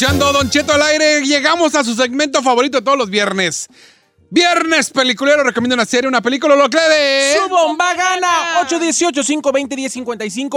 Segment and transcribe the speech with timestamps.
[0.00, 1.20] Escuchando Don Cheto al aire.
[1.26, 3.68] Llegamos a su segmento favorito de todos los viernes.
[4.30, 7.36] Viernes peliculero, recomiendo una serie, una película, lo que de...
[7.36, 8.62] ¡Su bomba gana!
[8.66, 10.48] 818-520-1055,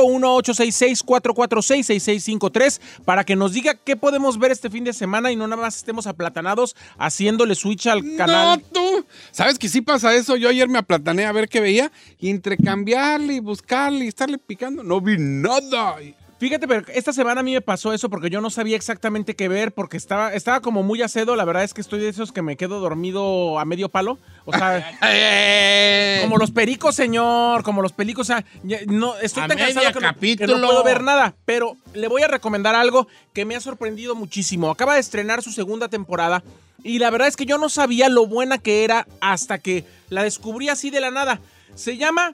[1.03, 5.61] 1-866-446-6653 para que nos diga qué podemos ver este fin de semana y no nada
[5.61, 8.63] más estemos aplatanados haciéndole switch al No, canal.
[8.71, 9.05] tú.
[9.31, 10.37] ¿Sabes que sí pasa eso?
[10.37, 14.37] Yo ayer me aplatané a ver qué veía y entre cambiarle y buscarle y estarle
[14.37, 15.97] picando, no vi nada.
[16.39, 19.47] Fíjate, pero esta semana a mí me pasó eso porque yo no sabía exactamente qué
[19.47, 21.35] ver porque estaba, estaba como muy acedo.
[21.35, 24.17] La verdad es que estoy de esos que me quedo dormido a medio palo.
[24.45, 24.91] O sea,
[26.21, 27.63] como los pericos, señor.
[27.63, 28.29] Como los pericos.
[28.29, 28.45] O sea,
[28.87, 31.33] no, estoy A tan cansado que no, que no puedo ver nada.
[31.45, 34.69] Pero le voy a recomendar algo que me ha sorprendido muchísimo.
[34.69, 36.43] Acaba de estrenar su segunda temporada.
[36.83, 40.23] Y la verdad es que yo no sabía lo buena que era hasta que la
[40.23, 41.39] descubrí así de la nada.
[41.75, 42.33] Se llama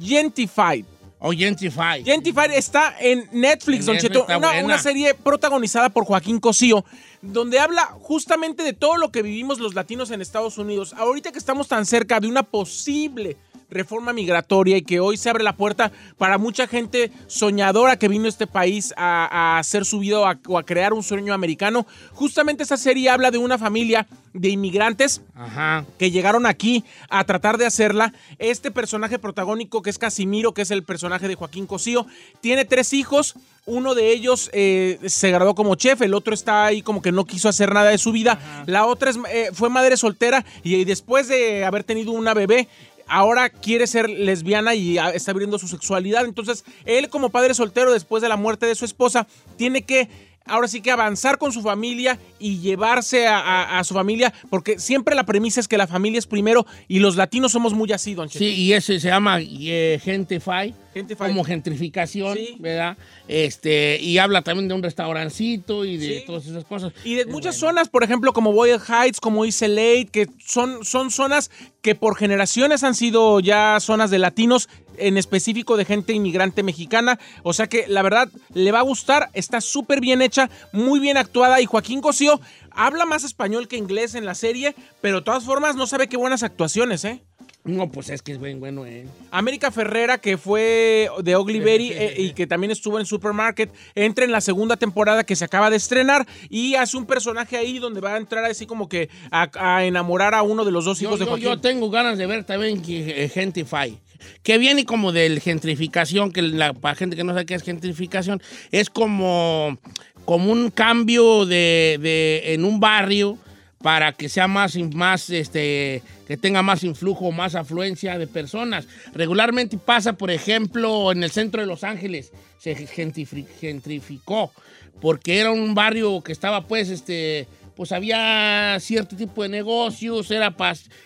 [0.00, 0.84] Gentified.
[1.24, 2.02] O Gentify.
[2.04, 4.26] Gentified está en Netflix, En Don Netflix Cheto.
[4.64, 6.84] una serie protagonizada por Joaquín Cosío,
[7.20, 10.92] donde habla justamente de todo lo que vivimos los latinos en Estados Unidos.
[10.94, 13.36] Ahorita que estamos tan cerca de una posible
[13.72, 18.26] reforma migratoria y que hoy se abre la puerta para mucha gente soñadora que vino
[18.26, 21.34] a este país a, a hacer su vida o a, o a crear un sueño
[21.34, 21.86] americano.
[22.12, 25.84] Justamente esa serie habla de una familia de inmigrantes Ajá.
[25.98, 28.12] que llegaron aquí a tratar de hacerla.
[28.38, 32.06] Este personaje protagónico, que es Casimiro, que es el personaje de Joaquín Cosío,
[32.40, 33.34] tiene tres hijos.
[33.64, 37.24] Uno de ellos eh, se graduó como chef, el otro está ahí como que no
[37.26, 38.64] quiso hacer nada de su vida.
[38.66, 42.68] La otra es, eh, fue madre soltera y, y después de haber tenido una bebé,
[43.06, 46.24] ahora quiere ser lesbiana y ah, está abriendo su sexualidad.
[46.24, 49.26] Entonces, él como padre soltero, después de la muerte de su esposa,
[49.56, 50.08] tiene que
[50.44, 55.24] ahora sí que avanzar con su familia y llevarse a, su familia, porque siempre la
[55.24, 58.28] premisa es que la familia es primero y los latinos somos muy así, don.
[58.28, 60.42] Sí, y ese se llama eh, Gentify.
[60.62, 60.81] Gentify.
[61.16, 62.56] Como gentrificación, Sí.
[62.58, 62.96] ¿verdad?
[63.28, 66.24] Este, y habla también de un restaurancito y de Sí.
[66.26, 66.92] todas esas cosas.
[67.04, 71.10] Y de muchas zonas, por ejemplo, como Boyle Heights, como East LA, que son, son
[71.10, 71.50] zonas
[71.80, 77.18] que por generaciones han sido ya zonas de latinos, en específico de gente inmigrante mexicana.
[77.42, 81.16] O sea que la verdad le va a gustar, está súper bien hecha, muy bien
[81.16, 81.60] actuada.
[81.60, 85.76] Y Joaquín Cosío habla más español que inglés en la serie, pero de todas formas
[85.76, 87.22] no sabe qué buenas actuaciones, ¿eh?
[87.64, 89.06] No, pues es que es buen, bueno, ¿eh?
[89.30, 94.32] América Ferrera, que fue de Betty eh, y que también estuvo en Supermarket, entra en
[94.32, 98.14] la segunda temporada que se acaba de estrenar y hace un personaje ahí donde va
[98.14, 101.20] a entrar así como que a, a enamorar a uno de los dos Yo, hijos
[101.20, 101.44] de Joaquín.
[101.44, 103.96] yo tengo ganas de ver también que, eh, Gentify.
[104.42, 108.42] Que viene como del gentrificación, que la, para gente que no sabe qué es gentrificación,
[108.72, 109.78] es como,
[110.24, 113.38] como un cambio de, de- en un barrio
[113.82, 118.86] para que sea más, más este, que tenga más influjo, más afluencia de personas.
[119.14, 124.52] Regularmente pasa, por ejemplo, en el centro de Los Ángeles, se gentrifi- gentrificó,
[125.00, 130.54] porque era un barrio que estaba pues, este, pues había cierto tipo de negocios, era,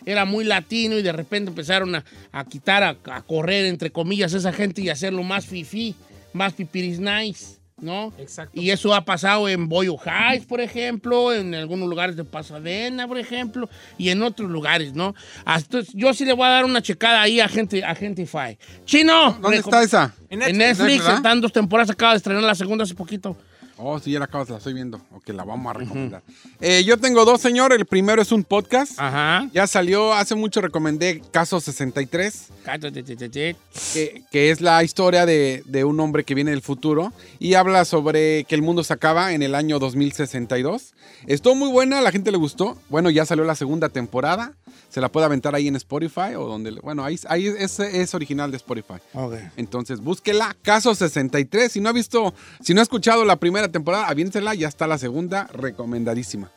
[0.04, 4.34] era muy latino y de repente empezaron a, a quitar, a, a correr, entre comillas,
[4.34, 5.94] esa gente y hacerlo más fifí,
[6.34, 8.10] más pipiris nice, ¿no?
[8.16, 8.58] Exacto.
[8.58, 13.18] Y eso ha pasado en Boyo Heights, por ejemplo, en algunos lugares de Pasadena, por
[13.18, 15.14] ejemplo, y en otros lugares, ¿no?
[15.44, 18.56] Hasta- yo sí le voy a dar una checada ahí a gente a Gentify.
[18.86, 20.14] Chino, ¿Dónde está esa?
[20.30, 20.78] En En Netflix.
[20.78, 21.16] Netflix, ¿verdad?
[21.16, 23.36] están dos temporadas, acaba de estrenar la segunda hace poquito.
[23.78, 25.00] Oh, sí, ya la acabas, la estoy viendo.
[25.12, 26.22] Ok, la vamos a recomendar.
[26.60, 27.72] Eh, yo tengo dos, señor.
[27.72, 28.92] El primero es un podcast.
[28.98, 29.48] Ajá.
[29.52, 35.84] Ya salió, hace mucho recomendé Caso 63, Cállate, que, que es la historia de, de
[35.84, 39.42] un hombre que viene del futuro y habla sobre que el mundo se acaba en
[39.42, 40.94] el año 2062.
[41.26, 42.78] Estuvo muy buena, la gente le gustó.
[42.88, 44.54] Bueno, ya salió la segunda temporada.
[44.88, 46.70] Se la puede aventar ahí en Spotify o donde...
[46.82, 48.94] Bueno, ahí, ahí es, es original de Spotify.
[49.12, 49.34] Ok.
[49.56, 51.70] Entonces, búsquela, Caso 63.
[51.70, 52.32] Si no ha visto,
[52.62, 56.50] si no ha escuchado la primera temporada, aviéntela, ya está la segunda, recomendadísima.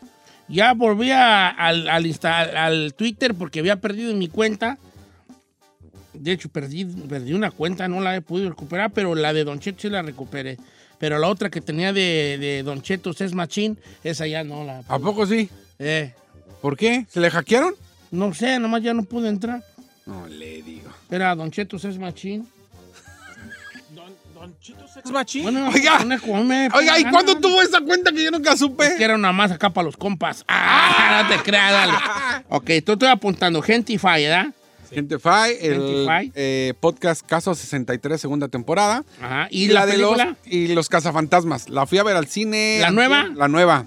[0.47, 4.77] Ya volví a- al, al, Insta- al Twitter porque había perdido mi cuenta.
[6.13, 9.59] De hecho, perdí, perdí una cuenta, no la he podido recuperar, pero la de Don
[9.59, 10.57] Cheto sí la recuperé.
[10.97, 14.83] Pero la otra que tenía de, de Don Cheto es Machín, esa ya no la...
[14.87, 15.49] ¿A poco sí?
[15.77, 16.13] Eh,
[16.61, 17.05] ¿Por qué?
[17.09, 17.73] ¿Se le hackearon?
[18.11, 19.63] no sé, nomás ya no pude entrar.
[20.07, 20.89] No le digo.
[21.11, 22.47] Era Don Cheto es Machín.
[24.39, 25.43] Don, Don Chito Sex Machín.
[25.43, 25.99] Bueno, Oiga.
[26.73, 28.85] Oiga, ¿y Ah, cuándo tuvo esa cuenta que yo nunca supe?
[28.85, 30.45] Es que era una más acá para los compas.
[30.47, 31.93] Ah, no te creas, dale.
[32.49, 33.61] Ok, tú estoy apuntando.
[33.61, 34.47] Gentify, ¿verdad?
[34.91, 36.31] Gentify, el Gentify.
[36.33, 39.03] eh, podcast Caso 63, segunda temporada.
[39.21, 39.47] Ajá.
[39.51, 40.37] ¿Y, la, de los, película?
[40.45, 41.69] y los cazafantasmas.
[41.69, 42.77] La fui a ver al cine.
[42.81, 43.27] ¿La nueva?
[43.35, 43.85] La nueva.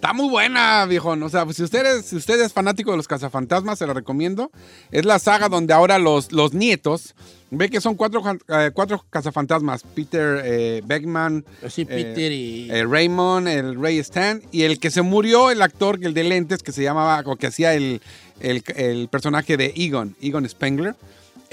[0.00, 1.10] Está muy buena, viejo.
[1.10, 4.50] O sea, si usted, es, si usted es fanático de los cazafantasmas, se la recomiendo.
[4.90, 7.14] Es la saga donde ahora los, los nietos,
[7.50, 9.82] ve que son cuatro, eh, cuatro cazafantasmas.
[9.82, 12.70] Peter eh, Beckman, Sí, Peter y...
[12.70, 16.62] eh, Raymond, el Ray Stan, y el que se murió, el actor, el de lentes,
[16.62, 18.00] que se llamaba, o que hacía el,
[18.40, 20.94] el, el personaje de Egon, Egon Spengler.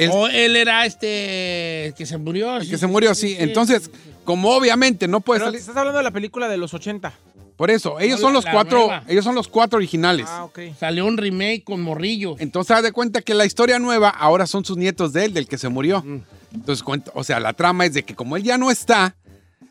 [0.10, 2.56] O él era este que se murió.
[2.56, 3.36] el que se murió, sí.
[3.40, 3.92] Entonces,
[4.24, 5.60] como obviamente no puede Pero salir...
[5.60, 7.12] estás hablando de la película de los 80.
[7.58, 9.04] Por eso, ellos No, son la- los la cuatro, nueva.
[9.08, 10.28] ellos son los cuatro originales.
[10.30, 10.60] Ah, ok.
[10.80, 12.40] Salió un remake con morrillos.
[12.40, 15.48] Entonces, haz de cuenta que la historia nueva ahora son sus nietos de él, del
[15.48, 16.04] que se murió.
[16.54, 19.16] Entonces, cuenta, o sea, la trama es de que como él ya no está,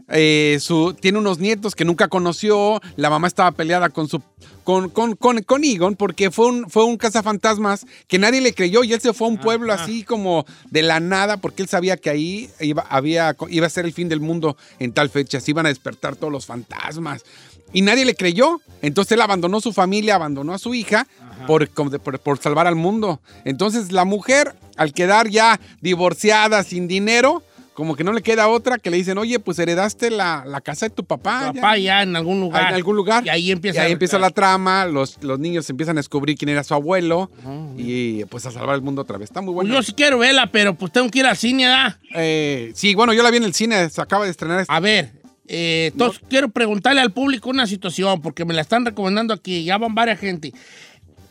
[0.09, 4.21] eh, su, tiene unos nietos que nunca conoció, la mamá estaba peleada con su
[4.62, 8.83] con, con, con, con Egon porque fue un, fue un cazafantasmas que nadie le creyó
[8.83, 11.97] y él se fue a un pueblo así como de la nada porque él sabía
[11.97, 15.53] que ahí iba, había, iba a ser el fin del mundo en tal fecha, se
[15.53, 17.25] iban a despertar todos los fantasmas.
[17.73, 18.61] Y nadie le creyó.
[18.83, 21.07] Entonces él abandonó su familia, abandonó a su hija
[21.47, 23.21] por, por, por salvar al mundo.
[23.45, 27.43] Entonces la mujer, al quedar ya divorciada, sin dinero,
[27.75, 30.87] como que no le queda otra que le dicen, oye, pues heredaste la, la casa
[30.87, 31.49] de tu papá.
[31.51, 31.61] Tu ya".
[31.61, 32.69] papá ya en algún lugar.
[32.71, 33.27] En algún lugar.
[33.27, 36.49] Y ahí empieza, Y ahí empieza la trama, los, los niños empiezan a descubrir quién
[36.51, 37.31] era su abuelo
[37.77, 39.29] y pues a salvar el mundo otra vez.
[39.31, 39.75] Está muy Pues bueno.
[39.75, 41.97] yo sí quiero verla, pero pues tengo que ir al cine, ¿verdad?
[42.15, 44.61] Eh, sí, bueno, yo la vi en el cine, se acaba de estrenar.
[44.61, 45.12] este- A ver,
[45.49, 49.79] eh, entonces quiero preguntarle al público una situación, porque me la están recomendando aquí, ya
[49.79, 50.53] van varias gente.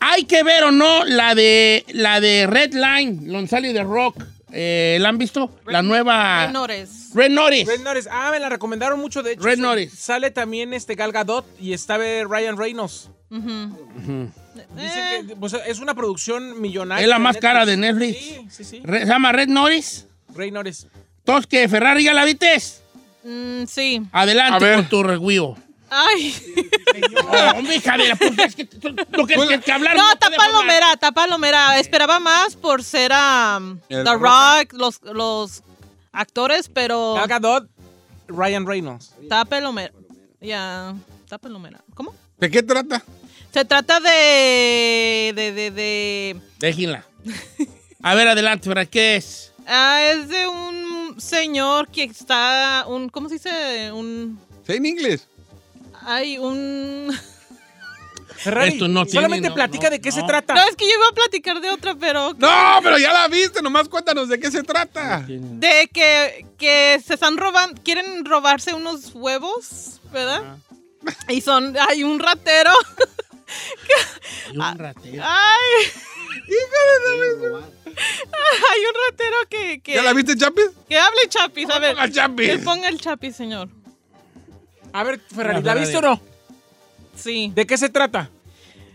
[0.00, 4.22] ¿Hay que ver o no la de la de Red Line, Lonzali de Rock?
[4.52, 5.50] Eh, ¿La han visto?
[5.66, 6.46] la nueva...
[6.46, 7.10] Menores.
[7.14, 7.66] Red Notice.
[7.66, 8.08] Red Notice.
[8.10, 9.42] Ah, me la recomendaron mucho, de hecho.
[9.42, 9.58] Red.
[9.58, 9.94] Notice.
[9.96, 13.10] Sale también este Gal Gadot y está Ryan Reynolds.
[13.30, 14.28] Eh,
[14.76, 17.02] Dicen que pues, es una producción millonaria.
[17.02, 18.18] Es la más cara de Netflix.
[18.18, 18.80] Sí, sí, sí.
[18.84, 20.06] Re- se llama Red Notice.
[20.34, 20.86] Ray Norris.
[21.18, 22.56] Entonces, que Ferrari ya la viste.
[23.26, 24.02] Mm, sí.
[24.12, 25.56] Adelante A con tu review.
[25.90, 26.34] Ay.
[27.12, 29.94] No, hombre, hija de la puta, es que tú- lo que es que, que hablar.
[29.96, 30.50] No, podemos tapa hablar.
[30.62, 31.78] Lomera, tapa Lomera.
[31.78, 34.14] Esperaba más por ser a El The.
[34.14, 35.62] Rock, los, los
[36.12, 37.68] actores, pero Gal Gadot,
[38.28, 39.12] Ryan Reynolds.
[39.28, 39.92] tapa Lomera.
[40.40, 40.94] Ya,
[41.28, 41.80] tapa Lomera.
[41.94, 42.14] ¿Cómo?
[42.38, 43.02] ¿De qué trata?
[43.52, 45.32] Se trata de.
[45.34, 45.52] de.
[45.52, 45.70] de.
[45.70, 47.04] de Déjenla.
[48.02, 49.52] A ver, adelante, ¿para qué es?
[49.66, 50.85] ah, es de un
[51.18, 52.84] señor que está.
[52.86, 53.92] un ¿Cómo se dice?
[53.92, 54.38] Un.
[54.66, 55.28] En inglés.
[56.02, 57.16] Hay un.
[58.36, 60.54] Ferrari, Esto no tiene, solamente no, platica no, de qué se trata.
[60.54, 62.34] No, es que yo iba a platicar de otra, pero.
[62.34, 65.24] No, pero ya la viste, nomás cuéntanos de qué se trata.
[65.26, 70.58] De que, que se están robando, quieren robarse unos huevos, ¿verdad?
[71.28, 72.72] Y son, hay un ratero.
[74.52, 75.22] Y un ratero.
[75.24, 75.90] Ay,
[77.86, 80.66] hay un ratero que, que, ¿Ya la viste, Chapis?
[80.88, 81.94] que hable chapis, a ver.
[81.94, 82.48] Ponga Chapis.
[82.50, 83.68] Que ponga el chapis, señor.
[84.92, 86.20] A ver, Ferrari, ¿la viste o no?
[87.16, 87.52] Sí.
[87.54, 88.30] ¿De qué se trata?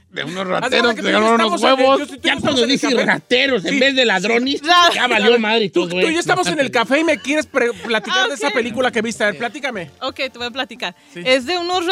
[0.09, 2.01] De unos rateros que se ganaron unos huevos.
[2.21, 3.05] Ya cuando café.
[3.05, 3.79] rateros en Sí.
[3.79, 4.89] vez de ladrones, Ya.
[4.93, 7.17] ya valió madre Tú, todo tú y yo estamos No, en el café y me
[7.17, 8.53] quieres platicar Ah, de esa ok.
[8.53, 9.23] película que viste.
[9.23, 9.89] A ver, platícame.
[10.01, 10.95] Ok, te voy a platicar.
[11.13, 11.21] Sí.
[11.25, 11.85] Es de unos.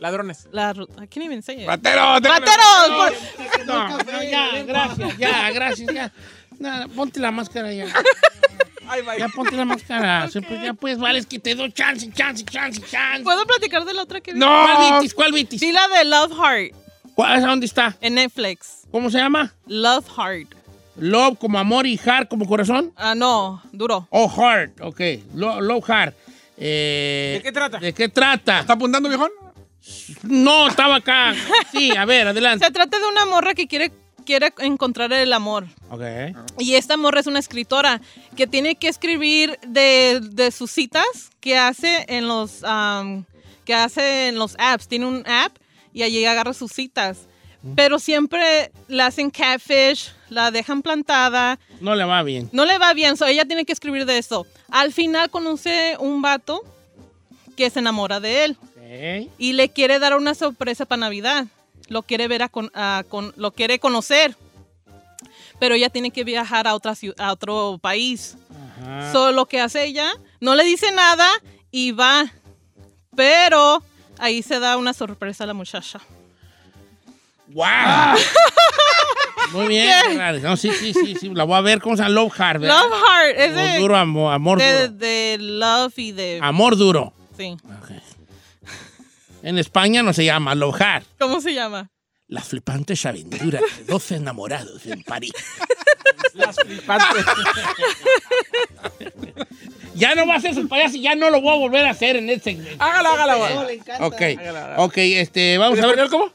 [0.00, 0.48] Ladrones.
[0.52, 0.74] la,
[1.16, 1.66] even say it.
[1.66, 2.20] ¡Rateros!
[2.22, 2.88] ¡Rateros!
[2.96, 6.12] Por- No, no, ya, gracias, ya, gracias, ya.
[6.58, 7.86] Nada, ponte la máscara ya.
[8.88, 9.02] Ay.
[9.18, 10.28] Ya ponte la máscara.
[10.32, 13.22] Pues, ya pues, vale, es que te doy chance, chance, chance, chance.
[13.22, 14.40] ¿Puedo platicar de la otra que vi?
[14.40, 14.96] ¿Cuál ¡No!
[14.98, 15.14] vitis?
[15.14, 15.60] ¿Cuál vitis?
[15.60, 16.74] Sí, la de Love Heart
[17.14, 17.96] ¿Cuál, ¿Dónde está?
[18.00, 18.82] en Netflix.
[18.90, 19.54] ¿Cómo se llama?
[19.66, 20.54] Love Heart.
[20.96, 22.92] Love como amor y heart como corazón.
[22.96, 24.06] Ah, no, duro.
[24.10, 25.00] Oh, heart, ok.
[25.34, 26.14] Lo- love heart.
[26.56, 27.78] Eh, ¿De qué trata?
[27.78, 28.60] ¿De qué trata?
[28.60, 29.30] ¿Está apuntando, viejón?
[30.22, 31.34] No, estaba acá.
[31.72, 32.64] Sí, a ver, adelante.
[32.64, 33.92] Se trata de una morra que quiere,
[34.24, 35.66] quiere encontrar el amor.
[35.90, 36.02] Ok.
[36.58, 38.00] Y esta morra es una escritora
[38.36, 41.04] que tiene que escribir de, de sus citas
[41.40, 42.60] que hace en los
[43.64, 44.88] que hace en los apps.
[44.88, 45.56] Tiene un app
[45.92, 47.18] y allí agarra sus citas.
[47.76, 52.50] Pero siempre la hacen catfish, la dejan plantada, No le va bien.
[52.52, 54.46] no le va bien, so ella tiene que escribir de eso.
[54.70, 56.60] Al final conoce un vato
[57.56, 58.58] que se enamora de él
[59.38, 61.46] Y le quiere dar una sorpresa para Navidad.
[61.88, 64.36] Lo quiere ver a con- a con- lo quiere conocer.
[65.58, 68.36] Pero ella tiene que viajar a otra a otro país.
[68.82, 69.12] Ajá.
[69.12, 70.10] Solo lo que hace ella,
[70.40, 71.28] no le dice nada
[71.70, 72.26] y va.
[73.16, 73.82] Pero
[74.18, 76.00] ahí se da una sorpresa a la muchacha.
[77.48, 77.64] ¡Wow!
[79.52, 80.18] Muy bien.
[80.42, 81.28] No, sí, sí, sí, sí.
[81.32, 81.80] La voy a ver.
[81.80, 82.14] ¿Cómo se llama?
[82.14, 82.80] Love Heart, ¿verdad?
[82.82, 84.98] Love Heart es Amor de, duro, amor, amor de, duro.
[84.98, 87.12] de love y de Amor duro.
[87.36, 87.56] sí.
[87.64, 87.90] Ok.
[89.44, 91.06] En España no se llama Heart.
[91.18, 91.90] ¿Cómo se llama?
[92.28, 95.32] Las flipantes aventuras de 12 enamorados en París.
[96.32, 97.24] Las flipantes.
[99.96, 102.16] Ya no va a hacer sus payasos, ya no lo voy a volver a hacer
[102.16, 102.82] en este segmento.
[102.82, 103.54] hágala, hágala, güey.
[103.54, 104.06] No, le encanta.
[104.06, 104.22] Ok,
[104.78, 105.90] ok, este, vamos a ver.
[106.00, 106.32] ¿Español cómo?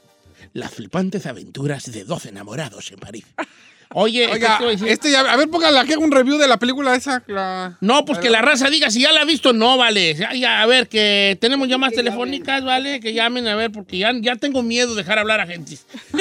[0.53, 3.25] Las flipantes aventuras de 12 enamorados en París.
[3.95, 4.29] Oye,
[4.87, 7.23] este ya, a ver, póngale aquí un review de la película esa.
[7.25, 10.13] la- No, pues que la raza diga si ya la ha visto, no, vale.
[10.13, 12.99] Ya, ya, a ver, que tenemos llamadas telefónicas, ¿vale?
[12.99, 15.77] Que llamen, a ver, porque ya, ya tengo miedo de dejar hablar a gente.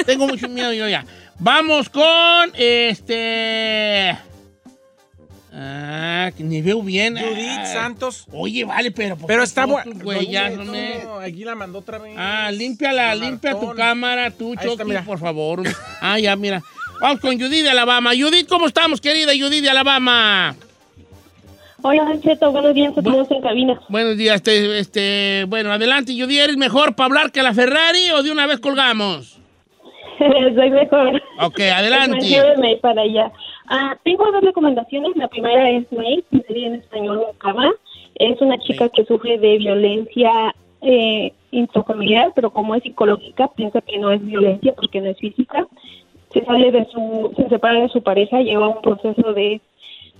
[0.07, 1.05] tengo mucho miedo yo ya.
[1.37, 4.17] Vamos con este.
[5.53, 7.17] Ah, que ni veo bien.
[7.17, 8.25] Judith Ah, Santos.
[8.31, 9.15] Oye, vale, pero.
[9.17, 9.91] ¿por Pero está bueno.
[10.03, 11.03] güey, ya, hombre?
[11.23, 12.13] aquí la mandó otra vez.
[12.17, 15.63] Ah, límpiala, limpia tu cámara, tú, Chucky, por favor.
[16.01, 16.61] Ah, ya, mira.
[17.01, 18.11] Vamos con Judith de Alabama.
[18.11, 20.55] Judith, ¿cómo estamos, querida Judith de Alabama?
[21.81, 23.79] Hola, Don Cheto, buenos días a todos en cabina.
[23.87, 28.21] Buenos días, este, este, bueno, adelante, Judy, ¿eres mejor para hablar que la Ferrari o
[28.21, 29.39] de una vez colgamos?
[30.19, 31.21] Soy mejor.
[31.41, 32.19] Ok, adelante.
[32.19, 33.31] llévenme para allá.
[33.69, 35.15] Ah, tengo dos recomendaciones.
[35.15, 37.71] La primera es May, que sería en español Mucama.
[38.15, 43.97] Es una chica que sufre de violencia eh, intrafamiliar, pero como es psicológica, piensa que
[43.97, 45.65] no es violencia porque no es física.
[46.33, 49.61] Se sale de su, se separa de su pareja, lleva un proceso de,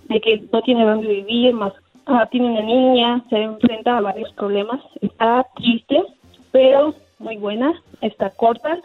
[0.06, 1.74] de que no tiene dónde vivir, más
[2.06, 4.82] ah, tiene una niña, se enfrenta a varios problemas.
[5.02, 6.02] Está triste,
[6.52, 8.80] pero muy buena, está corta.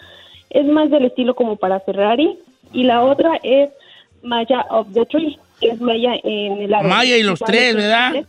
[0.50, 2.38] Es más del estilo como para Ferrari.
[2.72, 3.70] Y la otra es
[4.22, 6.90] Maya of the Tree, que es Maya en el árbol.
[6.90, 7.76] Maya y los ¿Cuál tres, es?
[7.76, 8.24] ¿verdad?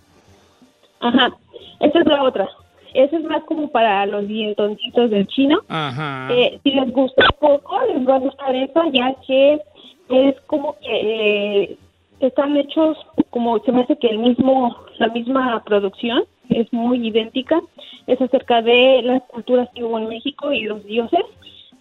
[0.99, 1.37] Ajá.
[1.79, 2.47] Esa es la otra.
[2.95, 5.59] Esa es más como para los dientoncitos del chino.
[5.67, 6.29] Ajá.
[6.31, 9.61] Eh, si les gusta poco, les va a gustar esa, ya que
[10.09, 11.77] es como que eh,
[12.19, 12.97] están hechos
[13.29, 17.61] como se me hace que el mismo, la misma producción es muy idéntica.
[18.07, 21.25] Es acerca de las culturas que hubo en México y los dioses.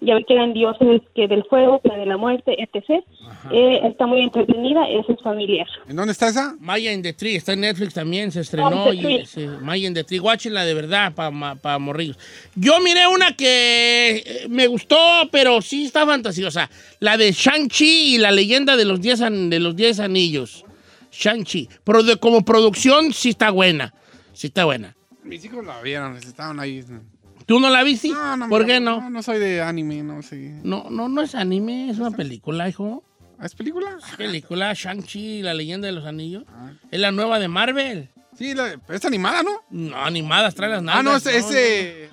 [0.05, 3.03] Ya ve que eran dioses que del fuego, que de la muerte, etc.
[3.51, 5.67] Eh, está muy entretenida, esa es familiar.
[5.89, 6.55] ¿En dónde está esa?
[6.61, 8.85] Maya in the Tree, está en Netflix también, se estrenó.
[8.85, 12.19] Oh, y, sí, Maya in the Tree, guáchenla de verdad para pa morrillos.
[12.55, 14.97] Yo miré una que eh, me gustó,
[15.33, 16.71] pero sí está fantasiosa.
[17.01, 20.65] La de Shang-Chi y la leyenda de los 10 an- de los diez anillos.
[21.13, 21.69] Shang-Chi.
[21.85, 23.95] Pero de- como producción sí está buena.
[24.33, 24.97] Sí está buena.
[25.23, 26.83] Mis hijos la vieron, estaban ahí.
[27.47, 28.09] ¿Tú no la viste?
[28.09, 29.01] No, no, ¿Por qué no?
[29.01, 30.59] No, no soy de anime, no sé.
[30.63, 33.05] No, no, no es anime, es una película, hijo.
[33.43, 33.99] ¿Es película?
[34.17, 36.45] Película Shang-Chi, la leyenda de los anillos.
[36.91, 38.09] Es la nueva de Marvel.
[38.39, 39.63] Sí, la- es animada, ¿no?
[39.71, 42.09] No, animadas, trae las Ah, no, nalgas, ese...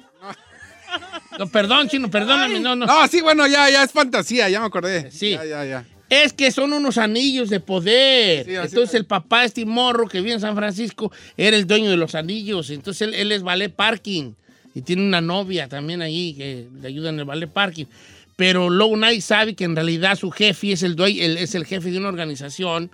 [1.40, 2.86] No, perdón, chino, perdóname, no, no.
[2.86, 5.10] No, sí, bueno, ya, ya es fantasía, ya me acordé.
[5.12, 5.32] Sí.
[5.32, 5.86] Ya, ya, ya.
[6.10, 8.44] Es que son unos anillos de poder.
[8.46, 8.96] Sí, entonces es.
[8.96, 12.70] el papá, este morro que vive en San Francisco, era el dueño de los anillos.
[12.70, 14.34] Entonces él, él es ballet parking.
[14.74, 17.86] Y tiene una novia también ahí que le ayuda en el ballet parking.
[18.36, 21.92] Pero luego nadie sabe que en realidad su jefe es el, él es el jefe
[21.92, 22.90] de una organización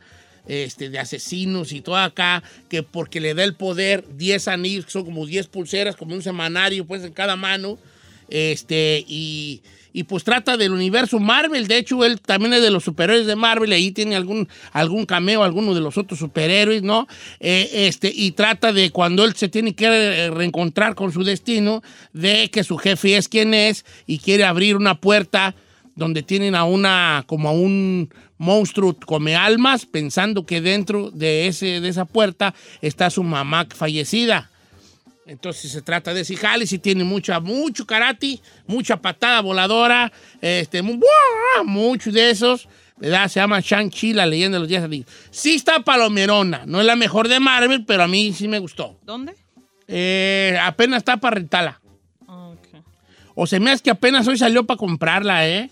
[0.47, 4.91] este, de asesinos y todo acá, que porque le da el poder 10 anillos, que
[4.91, 7.77] son como 10 pulseras, como un semanario, pues en cada mano.
[8.29, 9.61] Este, y,
[9.97, 11.65] y pues trata del universo Marvel.
[11.67, 13.71] De hecho, él también es de los superhéroes de Marvel.
[13.71, 17.07] Ahí tiene algún, algún cameo, alguno de los otros superhéroes, ¿no?
[17.39, 21.81] Eh, este, y trata de cuando él se tiene que reencontrar con su destino,
[22.13, 25.55] de que su jefe es quien es y quiere abrir una puerta
[25.95, 31.81] donde tienen a una, como a un monstruo come almas, pensando que dentro de, ese,
[31.81, 34.51] de esa puerta está su mamá fallecida.
[35.27, 40.09] Entonces se trata de ese jale, si tiene mucha, mucho karate, mucha patada voladora,
[40.41, 43.27] este, mucho de esos, ¿verdad?
[43.27, 45.07] Se llama Shang-Chi, la leyenda de los días anillos.
[45.29, 48.97] Sí está palomerona, no es la mejor de Marvel, pero a mí sí me gustó.
[49.03, 49.35] ¿Dónde?
[49.89, 51.81] Eh, apenas está para rentarla.
[52.25, 52.81] Ok.
[53.35, 55.69] O se me hace que apenas hoy salió para comprarla, ¿eh?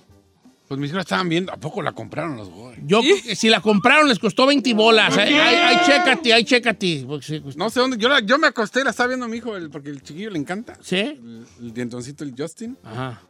[0.68, 2.76] Pues mis hijos estaban viendo, ¿a poco la compraron los güey?
[2.88, 3.02] Yo,
[3.36, 5.16] si la compraron les costó 20 bolas.
[5.16, 7.06] Ay, ay, ay, chécate, ay, chécate.
[7.22, 9.38] Sí, costó- No sé dónde, yo, la- yo me acosté y la estaba viendo mi
[9.38, 10.76] hijo, el- porque el chiquillo le encanta.
[10.82, 10.98] ¿Sí?
[10.98, 12.76] El, el dientoncito, el Justin.
[12.84, 13.22] Ajá.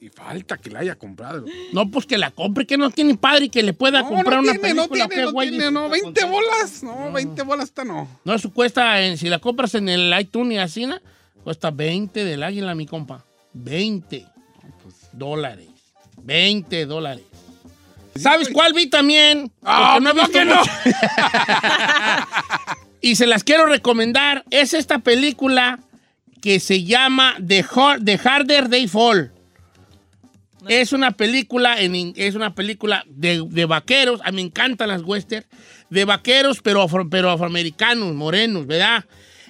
[0.00, 1.44] Y falta que la haya comprado.
[1.72, 4.42] No, pues que la compre, que no tiene padre que le pueda No, comprar no
[4.44, 5.04] una tiene, no película.
[5.04, 6.82] ¿o tiene, qué, no tiene, no, 20 bolas.
[6.84, 8.08] No, 20 bolas esta no.
[8.24, 10.96] No, eso cuesta, en- si la compras en el iTunes y así, ¿no?
[11.44, 13.24] cuesta 20 del águila, mi compa.
[13.54, 14.24] 20
[15.12, 15.68] dólares.
[16.28, 17.24] 20 dólares.
[18.14, 19.50] ¿Sabes cuál vi también?
[19.62, 20.60] Ah, no he ¿cómo visto que no?
[23.00, 24.44] y se las quiero recomendar.
[24.50, 25.80] Es esta película
[26.42, 29.32] que se llama The, Har- The Harder They Fall.
[30.68, 34.20] Es una película, en, es una película de, de vaqueros.
[34.24, 35.46] A mí me encantan las westerns.
[35.88, 39.04] De vaqueros, pero, afro- pero afroamericanos, morenos, ¿verdad?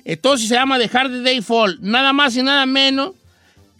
[0.04, 1.78] Entonces se llama The Harder They Fall.
[1.80, 3.12] Nada más y nada menos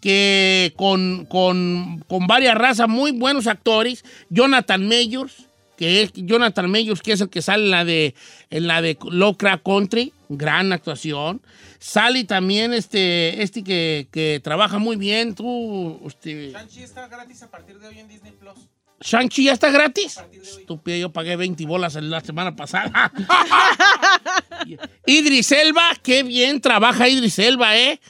[0.00, 4.05] que con, con, con varias razas, muy buenos actores.
[4.31, 8.14] Jonathan Mayors, que es Jonathan Mayors, que es el que sale en la de,
[8.50, 11.40] en la de Lovecraft Country, gran actuación.
[11.78, 17.50] Sale también este, este que, que trabaja muy bien, tú, este, Shang-Chi está gratis a
[17.50, 18.57] partir de hoy en Disney Plus.
[19.00, 20.21] Shang-Chi ya está gratis.
[20.33, 23.12] Estúpido, yo pagué 20 bolas la semana pasada.
[25.07, 28.00] Idris Elba, qué bien trabaja Idris Elba, ¿eh?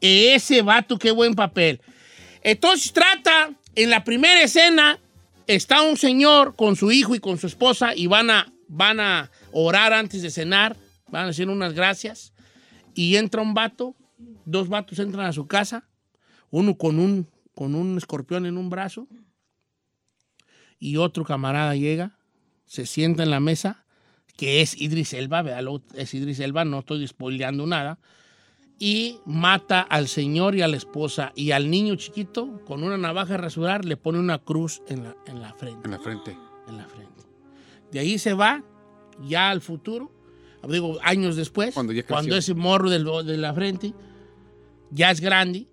[0.00, 1.80] Ese vato, qué buen papel.
[2.42, 4.98] Entonces trata, en la primera escena,
[5.46, 9.30] está un señor con su hijo y con su esposa y van a, van a
[9.52, 10.76] orar antes de cenar,
[11.08, 12.32] van a hacer unas gracias.
[12.94, 13.94] Y entra un vato,
[14.44, 15.88] dos vatos entran a su casa,
[16.50, 19.08] uno con un, con un escorpión en un brazo
[20.78, 22.16] y otro camarada llega,
[22.66, 23.84] se sienta en la mesa,
[24.36, 27.98] que es Idris Elba, véalo, es Idris Elba, no estoy spoileando nada,
[28.78, 33.34] y mata al señor y a la esposa y al niño chiquito con una navaja
[33.34, 35.80] a rasurar le pone una cruz en la, en la frente.
[35.84, 36.36] En la frente.
[36.68, 37.24] En la frente.
[37.90, 38.62] De ahí se va
[39.26, 40.12] ya al futuro,
[40.68, 43.94] digo, años después, Cuando ya cuando ese morro del- de la frente
[44.90, 45.66] ya es grande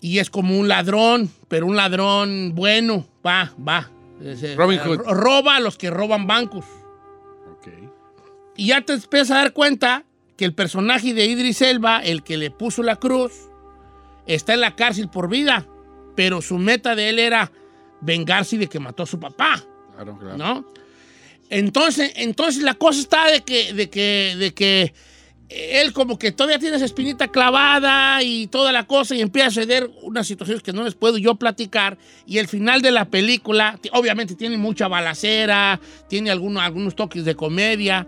[0.00, 3.90] y es como un ladrón, pero un ladrón bueno, va, va.
[4.20, 4.98] Ese- Robin Hood.
[4.98, 6.64] ro- Roba a los que roban bancos.
[7.52, 7.68] Ok.
[8.56, 10.04] Y ya te empiezas a dar cuenta
[10.36, 13.32] que el personaje de Idris Elba, el que le puso la cruz,
[14.26, 15.66] está en la cárcel por vida,
[16.16, 17.52] pero su meta de él era
[18.00, 19.62] vengarse de que mató a su papá.
[19.94, 20.36] Claro, claro.
[20.36, 20.66] ¿no?
[21.50, 24.94] Entonces, entonces la cosa está de que, de que, de que
[25.48, 29.50] él como que todavía tiene esa espinita clavada y toda la cosa y empieza a
[29.50, 33.78] suceder unas situaciones que no les puedo yo platicar y el final de la película
[33.92, 38.06] obviamente tiene mucha balacera, tiene algunos, algunos toques de comedia,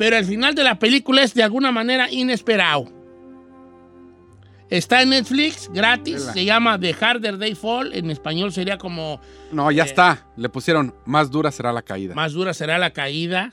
[0.00, 2.90] pero el final de la película es de alguna manera inesperado.
[4.70, 6.32] Está en Netflix, gratis, Vela.
[6.32, 9.20] se llama The Harder They Fall, en español sería como
[9.52, 10.26] No, ya está.
[10.38, 12.14] Le pusieron más dura será la caída.
[12.14, 13.52] Más dura será la caída.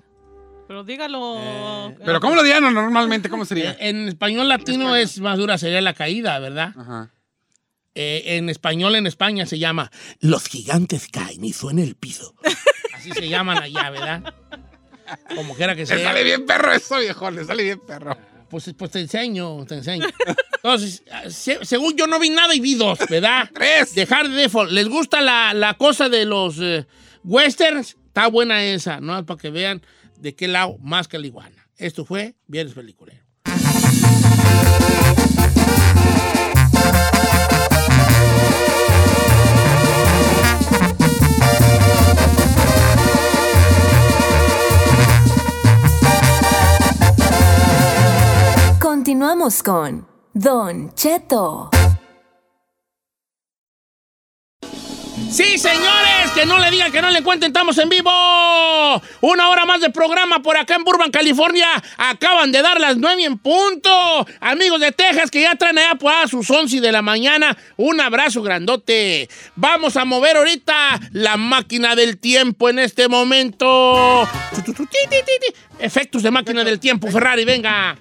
[0.69, 1.35] Pero dígalo.
[1.37, 3.27] Eh, Pero ¿cómo lo dirían normalmente?
[3.27, 3.71] ¿Cómo sería?
[3.71, 6.73] Eh, En español latino es más dura sería la caída, ¿verdad?
[6.77, 7.11] Ajá.
[7.93, 12.35] Eh, en español en España se llama Los gigantes caen y suena el piso.
[12.95, 14.33] Así se llaman allá, ¿verdad?
[15.35, 16.03] Como quiera que Le sea.
[16.03, 17.29] sale bien perro eso, viejo.
[17.31, 18.17] Le sale bien perro.
[18.49, 20.07] Pues, pues te enseño, te enseño.
[20.55, 23.49] Entonces, se- según yo no vi nada y vi dos, ¿verdad?
[23.53, 23.93] Tres.
[23.93, 24.71] Dejar de default.
[24.71, 26.85] ¿Les gusta la, la cosa de los eh,
[27.23, 27.97] westerns?
[28.07, 29.25] Está buena esa, ¿no?
[29.25, 29.81] Para que vean
[30.17, 31.67] de qué lado más que la iguana.
[31.77, 33.23] Esto fue Viernes Peliculero.
[49.27, 51.69] Continuamos con Don Cheto.
[55.29, 58.09] Sí, señores, que no le digan que no le cuenten, estamos en vivo.
[59.19, 61.67] Una hora más de programa por acá en Burbank, California.
[61.97, 64.25] Acaban de dar las nueve en punto.
[64.39, 67.57] Amigos de Texas que ya traen allá por a sus 11 de la mañana.
[67.75, 69.27] Un abrazo grandote.
[69.57, 74.25] Vamos a mover ahorita la máquina del tiempo en este momento.
[75.79, 77.97] Efectos de máquina del tiempo, Ferrari, venga.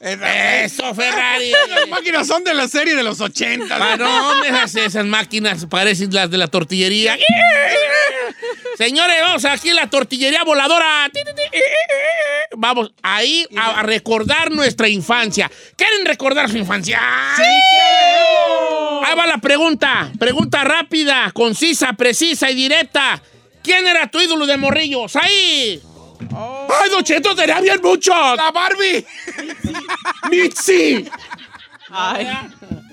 [0.00, 1.50] Eso, Ferrari.
[1.68, 3.66] Las máquinas son de la serie de los 80.
[3.70, 7.18] Ah, no, esas, esas máquinas parecen las de la tortillería.
[8.76, 11.10] Señores, vamos aquí a la tortillería voladora.
[12.56, 15.50] Vamos ahí a recordar nuestra infancia.
[15.76, 17.00] ¿Quieren recordar su infancia?
[17.36, 17.42] ¡Sí!
[19.04, 20.10] Ahí va la pregunta.
[20.18, 23.20] Pregunta rápida, concisa, precisa y directa.
[23.62, 25.16] ¿Quién era tu ídolo de morrillos?
[25.16, 25.82] ¡Ahí!
[26.20, 28.12] ¡Ay, Don Cheto, tenía bien mucho!
[28.12, 29.04] ¡La Barbie!
[30.30, 31.08] ¡Mitzi!
[31.90, 32.28] Ay.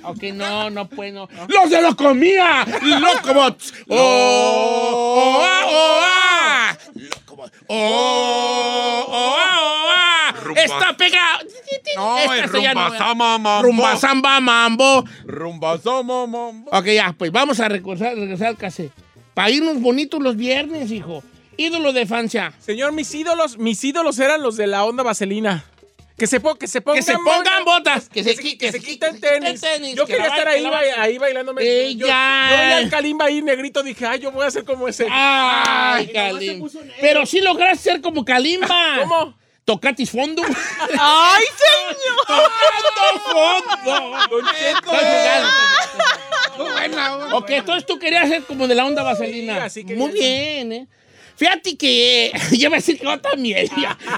[0.03, 1.27] Ok, no, no puedo.
[1.47, 2.65] ¡Los de la comida!
[2.81, 3.73] ¡Locobots!
[3.89, 3.97] ¡Oh!
[3.97, 5.41] ¡Oh!
[5.43, 6.01] ah, ¡Oh!
[6.03, 6.77] ah!
[6.93, 7.51] ¡Locobots!
[7.67, 9.05] ¡Oh!
[9.07, 9.35] ¡Oh!
[9.39, 9.89] ah, ¡Oh!
[9.95, 10.53] ah!
[10.55, 11.39] ¡Está pegado!
[11.95, 13.63] No, Esta es sí ya no, rumba sama mambo.
[13.63, 15.05] Rumba samba mambo.
[15.25, 16.69] Rumba sama mambo.
[16.71, 18.91] Ok, ya, pues vamos a regresar, regresar al cassette.
[19.33, 21.23] Para irnos bonitos los viernes, hijo.
[21.57, 22.53] Ídolo de infancia.
[22.59, 25.63] Señor, mis ídolos, mis ídolos eran los de la onda vaselina.
[26.17, 28.07] Que se, po- que se pongan, Que se pongan botas.
[28.07, 29.61] Que se, qui- que se qui- quiten tenis.
[29.95, 31.61] Yo que quería estar ahí, que ahí bailándome.
[31.61, 32.47] Eh, yo, ya.
[32.51, 35.07] yo veía al Kalimba ahí negrito, dije, ay, yo voy a ser como ese.
[35.11, 36.69] Ay, Kalimba.
[37.01, 38.67] Pero sí lograste ser como Kalimba.
[39.01, 39.37] ¿Cómo?
[39.65, 40.41] Tocatis fondo.
[40.99, 42.25] ¡Ay, señor!
[42.27, 43.19] Tocando
[43.83, 44.17] fondo.
[44.29, 44.93] Don Cheto.
[44.93, 47.37] Estoy jugando.
[47.37, 49.65] Ok, entonces tú querías ser como de la onda vaselina.
[49.65, 50.19] así quería Muy ser.
[50.21, 50.87] bien, ¿eh?
[51.37, 53.67] Fíjate que yo me decir que yo también.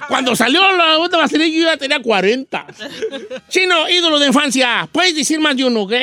[0.08, 2.68] Cuando salió la segunda vaselina yo ya tenía 40.
[3.50, 4.88] Chino, ídolo de infancia.
[4.92, 5.94] Puedes decir más de uno, ¿ok?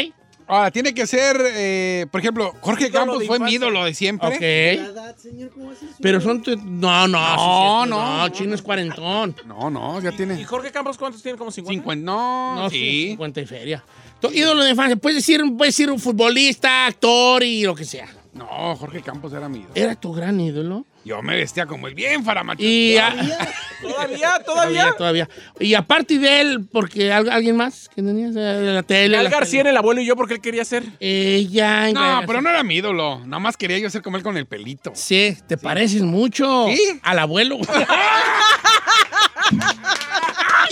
[0.46, 4.28] Ahora, tiene que ser, eh, por ejemplo, Jorge Ídolo Campos fue mi ídolo de siempre.
[4.28, 5.94] Ok.
[6.02, 6.42] Pero son...
[6.42, 7.18] tu- No, no.
[7.18, 8.18] No, sí, sí, no.
[8.18, 9.34] No, Chino es cuarentón.
[9.46, 11.38] No, no, ya ¿Y tiene Jorge Campos cuántos tiene?
[11.38, 11.80] ¿Como 50?
[11.80, 12.04] 50.
[12.04, 12.76] No, No, sí.
[12.76, 13.06] sí.
[13.12, 13.84] 50 y feria.
[14.20, 14.96] Tu ídolo de infancia.
[14.96, 18.08] Puedes decir, puedes decir un futbolista, actor y lo que sea.
[18.34, 19.72] No, Jorge Campos era mi ídolo.
[19.74, 20.84] Era tu gran ídolo.
[21.04, 22.62] Yo me vestía como el bien faramacho.
[22.64, 23.38] Y ¿Todavía?
[23.82, 24.38] ¿Todavía?
[24.44, 25.28] todavía, todavía.
[25.60, 29.18] Y aparte de él, porque al- alguien más que tenías de la tele.
[29.18, 29.70] Al la García en tele.
[29.72, 30.82] el abuelo y yo porque él quería ser.
[31.00, 31.92] Ella.
[31.92, 33.20] No, pero no era mi ídolo.
[33.26, 34.92] Nada más quería yo ser como él con el pelito.
[34.94, 36.80] Sí, te pareces mucho ¿Sí?
[37.02, 37.58] al abuelo.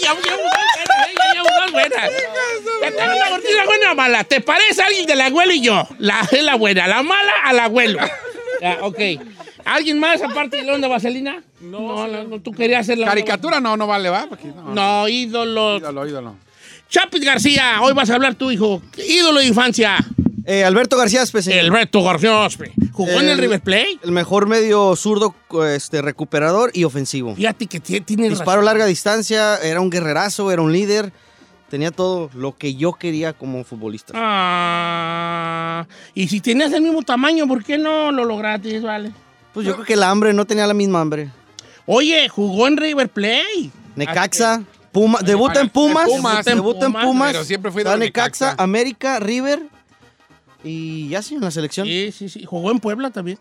[0.01, 0.17] ya eh,
[2.91, 4.25] tengo una cortina buena o mala.
[4.25, 5.87] ¿Te parece alguien del abuelo y yo?
[5.99, 7.99] La, es la buena, la mala al abuelo.
[8.61, 8.99] Ya, ok.
[9.65, 11.43] ¿Alguien más aparte de la onda vaselina?
[11.61, 14.27] No, no, no, tú querías hacer la Caricatura no, no vale, ¿va?
[14.29, 14.75] Porque no.
[14.75, 15.79] No, ídolo.
[15.79, 16.37] Ídolo, ídolo.
[16.89, 18.83] Chapis García, hoy vas a hablar tú, hijo.
[18.97, 19.97] Ídolo de infancia.
[20.45, 21.59] Eh, Alberto García Especial.
[21.59, 22.73] El Beto García Ospe.
[22.93, 23.99] ¿Jugó en el River Plate?
[24.03, 25.35] El mejor medio zurdo
[25.75, 27.35] este, recuperador y ofensivo.
[27.35, 28.65] Fíjate que tiene, tiene Disparo razón.
[28.67, 31.13] larga distancia, era un guerrerazo, era un líder.
[31.71, 34.13] Tenía todo lo que yo quería como futbolista.
[34.17, 39.13] Ah, y si tenías el mismo tamaño, ¿por qué no lo lograste, vale?
[39.55, 41.31] Pues yo creo que el hambre, no tenía la misma hambre.
[41.87, 43.71] Oye, jugó en River Plate.
[43.97, 44.63] Necaxa,
[44.93, 46.45] Puma, debuta en Pumas, Pumas.
[46.45, 48.47] debuta en Pumas, Pumas, pero siempre fue de va a Necaxa.
[48.47, 49.63] Necaxa, América, River
[50.65, 51.87] y ya sí en la selección.
[51.87, 52.45] Sí, sí, sí.
[52.45, 53.39] Jugó en Puebla también.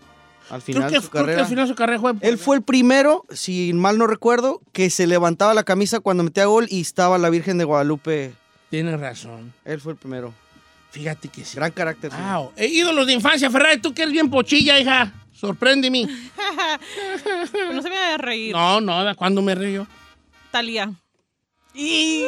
[0.50, 1.42] Al Creo final que, de su creo que carrera.
[1.44, 4.90] al final su carrera fue en Él fue el primero, si mal no recuerdo, que
[4.90, 8.34] se levantaba la camisa cuando metía gol y estaba la Virgen de Guadalupe.
[8.70, 9.54] Tienes razón.
[9.64, 10.34] Él fue el primero.
[10.92, 11.56] Fíjate que sí.
[11.56, 12.12] Gran carácter.
[12.12, 12.18] sí.
[12.34, 12.52] Wow.
[12.58, 15.14] Eh, ídolos de infancia, Ferrari, tú que eres bien pochilla, hija.
[15.42, 16.08] Sorpréndeme.
[17.74, 18.54] No se me a reír.
[18.56, 19.88] No, no, ¿cuándo me río?
[20.52, 20.92] Talía.
[21.74, 22.24] Y...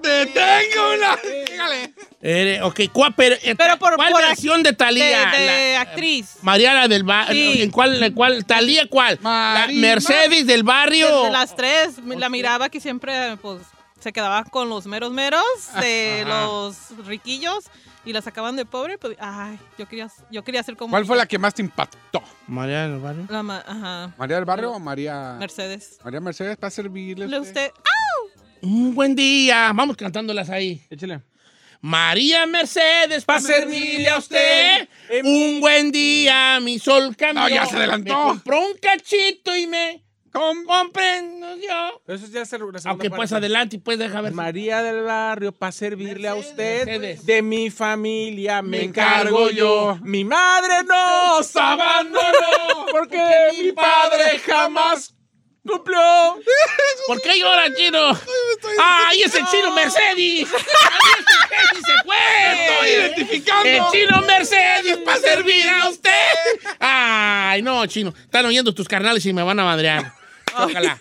[0.00, 1.16] ¡Te tengo una!
[1.16, 1.94] Dígale.
[2.22, 5.30] Eh, ok, ¿cuál, pero, eh, Pero por- ¿cuál por- versión de De, Talía?
[5.30, 6.36] de actriz.
[6.42, 7.52] Mariana del barrio.
[7.52, 7.62] Sí.
[7.62, 8.44] ¿En cuál, en cuál?
[8.44, 9.18] ¿Talía cuál?
[9.22, 9.68] La.
[9.72, 11.06] Mercedes del barrio.
[11.20, 13.62] Desde las tres la miraba que siempre pues
[14.00, 15.44] se quedaba con los meros meros
[15.80, 16.76] de los
[17.06, 17.64] riquillos
[18.04, 18.98] y la sacaban de pobre.
[18.98, 20.90] Pues, ay, yo quería, yo quería ser como.
[20.90, 22.22] ¿Cuál fue la que más te impactó?
[22.46, 23.26] Mariana del barrio.
[23.28, 24.14] La ma- ajá.
[24.18, 25.36] ¿María del Barrio o María...
[25.38, 25.98] Mercedes.
[26.04, 27.28] María Mercedes para servirle?
[27.28, 27.70] Le a usted?
[27.76, 28.38] ¡Ah!
[28.62, 29.72] Un buen día.
[29.74, 30.82] Vamos cantándolas ahí.
[30.90, 31.22] Échale.
[31.80, 34.88] María Mercedes, para servirle a usted.
[35.24, 37.42] Un buen día, mi sol cambió.
[37.42, 38.16] No, ya se adelantó.
[38.26, 42.02] Me compró un cachito y me comprendo yo.
[42.08, 43.36] Eso ya es la segunda Aunque pues parte.
[43.36, 44.32] adelante y pues deja ver.
[44.32, 46.86] María del Barrio, para servirle a usted.
[46.86, 47.26] Mercedes.
[47.26, 49.98] De mi familia me Me encargo yo.
[50.02, 53.20] Mi madre nos abandonó porque
[53.60, 55.14] mi padre jamás
[55.66, 55.98] cumplió.
[57.06, 58.18] ¿Por qué llora, chino?
[58.80, 60.48] ¡Ay, es el chino Mercedes!
[60.52, 62.16] ¡Ay, ese se fue!
[62.52, 63.68] ¡Estoy identificando!
[63.68, 66.10] ¡El chino Mercedes para servir a usted!
[66.78, 68.12] ¡Ay, no, chino!
[68.16, 70.21] Están oyendo tus carnales y me van a madrear.
[70.56, 70.98] Ojalá.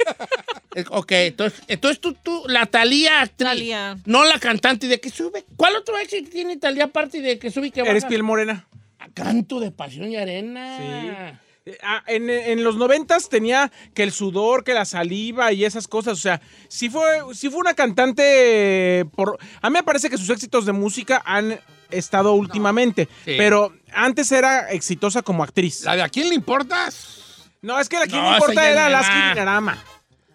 [0.76, 3.48] Eh, Ok, entonces, entonces tú, tú, la Talía actriz.
[3.50, 3.98] Thalía.
[4.06, 5.44] No la cantante de que sube.
[5.58, 7.92] ¿Cuál otro éxito tiene Talía aparte de que sube y que baja?
[7.92, 8.66] Eres piel morena.
[9.14, 11.42] Canto de pasión y arena.
[11.66, 15.88] Eh, ah, En, en los noventas tenía que el sudor, que la saliva y esas
[15.90, 16.14] cosas.
[16.14, 19.06] O sea, sí fue, sí fue una cantante.
[19.16, 21.60] Por, a mí me parece que sus éxitos de música han
[21.90, 23.10] estado últimamente.
[23.26, 23.34] Sí.
[23.38, 25.84] Pero antes era exitosa como actriz.
[25.84, 27.31] ¿La de a quién le importas?
[27.62, 29.30] No, es que la que No, no importa era Lasky va.
[29.30, 29.78] Dinarama.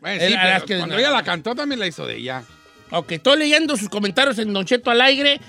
[0.01, 2.45] Bueno, El sí, pero Alaska cuando ella la cantó también la hizo de ella.
[2.93, 5.41] Ok, estoy leyendo sus comentarios en Don Cheto al aire.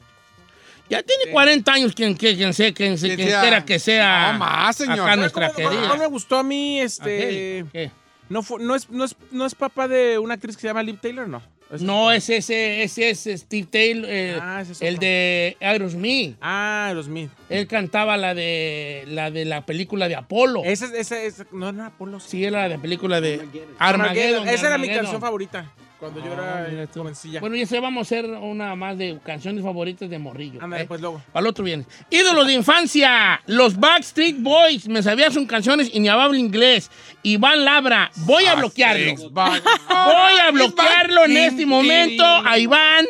[0.89, 4.33] Ya tiene 40 años quien, quien, quien sea, quien, quien sea- quiera que sea.
[4.33, 5.01] No más, señor.
[5.01, 5.89] Acá nuestra ¿Cómo no- querida.
[5.89, 7.65] No me gustó a mí, este.
[7.73, 7.91] ¿qué?
[8.29, 10.83] No, fue, no, es, no, es, no es papá de una actriz que se llama
[10.83, 11.41] Liv Taylor, no.
[11.71, 16.37] Es- No, es ese, ese es Steve Taylor, eh, Ah, ese es el de Aerosmith.
[16.41, 17.29] Ah, los Smith.
[17.49, 20.63] Él cantaba la de la de la película de Apolo.
[20.65, 22.21] Ese, ese, ese, no era Apolo.
[22.21, 23.43] Sí, era la de película de
[23.79, 24.49] Armageddon.
[24.49, 25.73] Esa era mi canción favorita.
[25.99, 27.01] Cuando yo Ah, era mira tú.
[27.01, 27.41] jovencilla.
[27.41, 30.63] Bueno, ya sé, vamos a hacer una más de canciones favoritas de Morrillo.
[30.63, 30.87] Ándale, ¿eh?
[30.87, 31.23] pues luego.
[31.33, 31.87] Al otro viene.
[32.11, 33.41] Ídolos de infancia.
[33.47, 34.89] Los Backstreet Boys.
[34.89, 36.91] Me sabía sus canciones y ni hablaba inglés.
[37.23, 38.11] Iván Labra.
[38.17, 39.31] Voy a bloquearlo.
[39.31, 43.07] Voy a bloquearlo en este momento a Iván.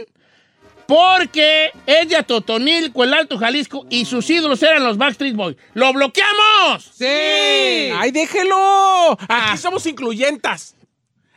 [0.86, 5.56] Porque es de Atotonilco, el Alto Jalisco, y sus ídolos eran los Backstreet Boys.
[5.74, 6.92] ¡Lo bloqueamos!
[6.94, 7.04] ¡Sí!
[7.04, 9.10] ¡Ay, déjelo!
[9.12, 9.56] Aquí Ah.
[9.56, 10.75] somos incluyentas.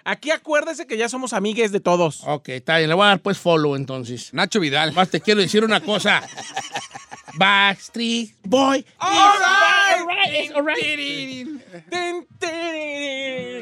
[0.10, 2.24] Aquí acuérdese que ya somos amigues de todos.
[2.26, 2.90] Ok, está bien.
[2.90, 4.34] Le voy a dar pues follow entonces.
[4.34, 4.92] Nacho Vidal.
[4.94, 6.24] Más te quiero decir una cosa.
[7.36, 8.84] Backstreet Boy.
[8.98, 10.50] All right.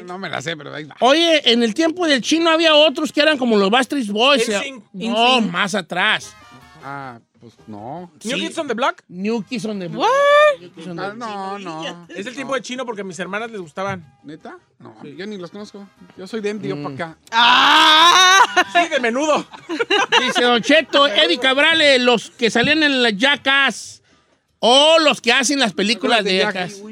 [0.06, 0.96] No me la sé, pero ahí va.
[1.00, 4.50] Oye, en el tiempo del chino había otros que eran como los Backstreet Boys.
[4.94, 6.34] No, más atrás.
[6.82, 8.10] Ah, pues no.
[8.24, 8.40] New Sí.
[8.46, 10.08] Kids on the Block New Kids on the Block.
[10.60, 12.06] New Kids on the Ah, no, no.
[12.08, 14.04] es el tiempo de chino porque a mis hermanas les gustaban.
[14.24, 14.58] ¿Neta?
[14.78, 15.88] No, yo ni los conozco.
[16.16, 17.18] Yo soy de MDO para acá.
[18.72, 19.46] Sí, de menudo.
[20.26, 24.02] Dice Don Cheto, Eddie Cabrales, los que salían en las Jackass
[24.60, 26.82] o los que hacen las películas de de Jackass.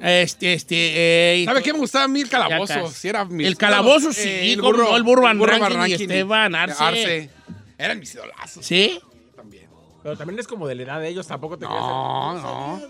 [0.00, 2.22] Este, este, eh, ¿Sabe qué me gustaba a mí?
[2.22, 2.90] El calabozo.
[2.90, 5.52] Sí era mi- El calabozo, Eh, sí, el cómo burro, no, el burro Van burro
[5.52, 7.30] Rankin y Rankin Esteban Arce.
[7.78, 9.00] Eran mis idolazos ¿Sí?
[10.02, 12.82] Pero también es como de la edad de ellos, tampoco te No, no.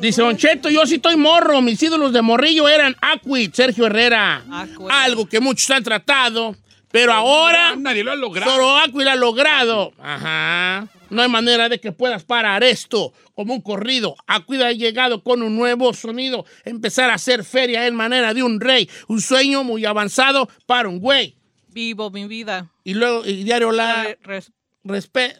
[0.00, 1.60] Dice Don Cheto, yo sí estoy morro.
[1.60, 4.42] Mis ídolos de morrillo eran Aquit, Sergio Herrera.
[4.50, 4.78] Aquit.
[4.90, 6.56] Algo que muchos han tratado,
[6.90, 8.50] pero ahora Nadie lo ha logrado.
[8.50, 9.92] solo Aquit lo ha logrado.
[9.98, 10.88] Ajá.
[11.10, 14.14] No hay manera de que puedas parar esto como un corrido.
[14.26, 16.46] Aquit ha llegado con un nuevo sonido.
[16.64, 18.88] Empezar a hacer feria en manera de un rey.
[19.08, 21.36] Un sueño muy avanzado para un güey.
[21.68, 22.70] Vivo mi vida.
[22.84, 24.04] Y luego, y diario la...
[24.04, 25.36] Re- res- Respe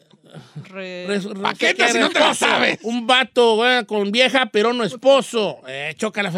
[0.69, 2.47] re- Res- Paqueta, si no te esposo.
[2.47, 2.79] sabes.
[2.83, 5.61] Un vato güey, con vieja, pero no esposo.
[5.69, 6.31] Eh, choca la.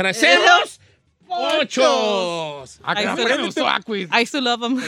[2.82, 3.36] Ah, claro, está.
[3.36, 4.08] me gustó Aquid.
[4.12, 4.80] I used to love them.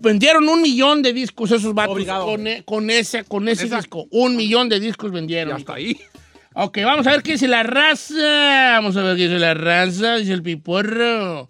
[0.00, 4.06] Vendieron un millón de discos esos vatos con, e- con ese, con ese Esa- disco.
[4.10, 5.54] Un millón de discos Y vendieron.
[5.56, 6.00] hasta ahí.
[6.54, 8.14] Ok, vamos a ver qué dice la raza.
[8.80, 10.16] Vamos a ver qué dice la raza.
[10.16, 11.48] Dice el piporro.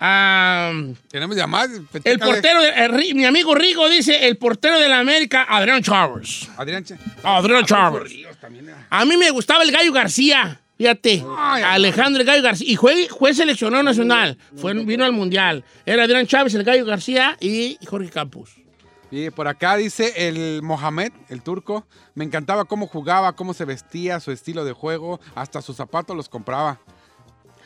[0.00, 0.72] Ah,
[1.10, 1.70] Tenemos llamadas.
[2.04, 6.48] el portero, de, mi amigo Rigo dice, el portero de la América, Adrián Chávez.
[6.56, 8.12] Adrián Che- Adrián Chávez.
[8.40, 8.86] También era.
[8.90, 10.60] A mí me gustaba el Gallo García.
[10.76, 12.68] Fíjate, Ay, Alejandro el Gallo García.
[12.70, 14.36] Y fue, fue seleccionado nacional.
[14.56, 15.64] Fue, vino al Mundial.
[15.86, 18.50] Era Adrián Chávez, el Gallo García y Jorge Campos.
[19.10, 21.86] Y por acá dice el Mohamed, el turco.
[22.16, 25.20] Me encantaba cómo jugaba, cómo se vestía, su estilo de juego.
[25.36, 26.80] Hasta sus zapatos los compraba.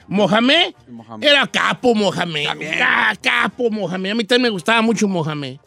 [0.08, 1.26] Mohamed, Mohamed.
[1.28, 2.46] era capo Mohamed.
[2.46, 2.78] También.
[2.78, 4.10] Ca- capo Mohamed.
[4.10, 5.58] A mí también me gustaba mucho Mohamed.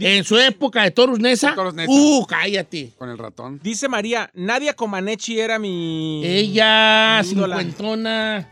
[0.00, 1.54] En su época de Toros Nesa.
[1.54, 1.92] Toros Nesa.
[1.92, 2.92] Uh, cállate.
[2.96, 3.60] Con el ratón.
[3.62, 6.22] Dice María, Nadia Comaneci era mi...
[6.24, 8.48] Ella, Mi cincuentona.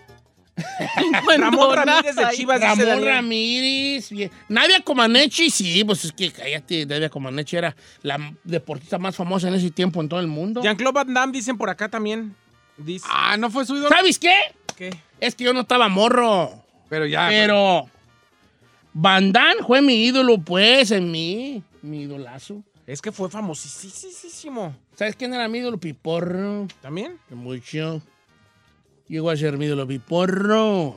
[1.39, 2.61] Ramón Ramírez de Chivas.
[2.61, 3.03] Ramón.
[3.05, 4.11] Ramírez.
[4.11, 4.31] bien.
[4.49, 6.85] Nadia Comaneci, sí, pues es que cállate.
[6.85, 10.61] Nadia Comaneci era la deportista más famosa en ese tiempo en todo el mundo.
[10.63, 12.35] Jean-Claude Van Damme dicen por acá también.
[12.85, 13.89] Dice, Ah, no fue su ídolo.
[13.89, 14.35] ¿Sabes qué?
[14.77, 14.91] ¿qué?
[15.21, 16.51] Es que yo no estaba morro.
[16.89, 17.29] Pero ya.
[17.29, 17.89] Pero
[18.93, 21.63] Van Damme fue mi ídolo, pues, en mí.
[21.83, 22.63] Mi idolazo.
[22.87, 24.75] Es que fue famosísimo.
[24.97, 25.79] ¿Sabes quién era mi ídolo?
[25.79, 26.67] Piporro.
[26.81, 27.19] ¿También?
[27.31, 28.03] Mucho.
[29.07, 30.97] Llegó a ser mi ídolo Piporro.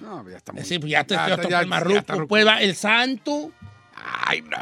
[0.00, 0.64] No, ya está muy.
[0.64, 1.94] Sí, pues ya te Ya, estoy ya, ya, marruco.
[1.94, 2.26] ya está.
[2.26, 3.50] Pues va, el santo.
[4.26, 4.56] Ay, no.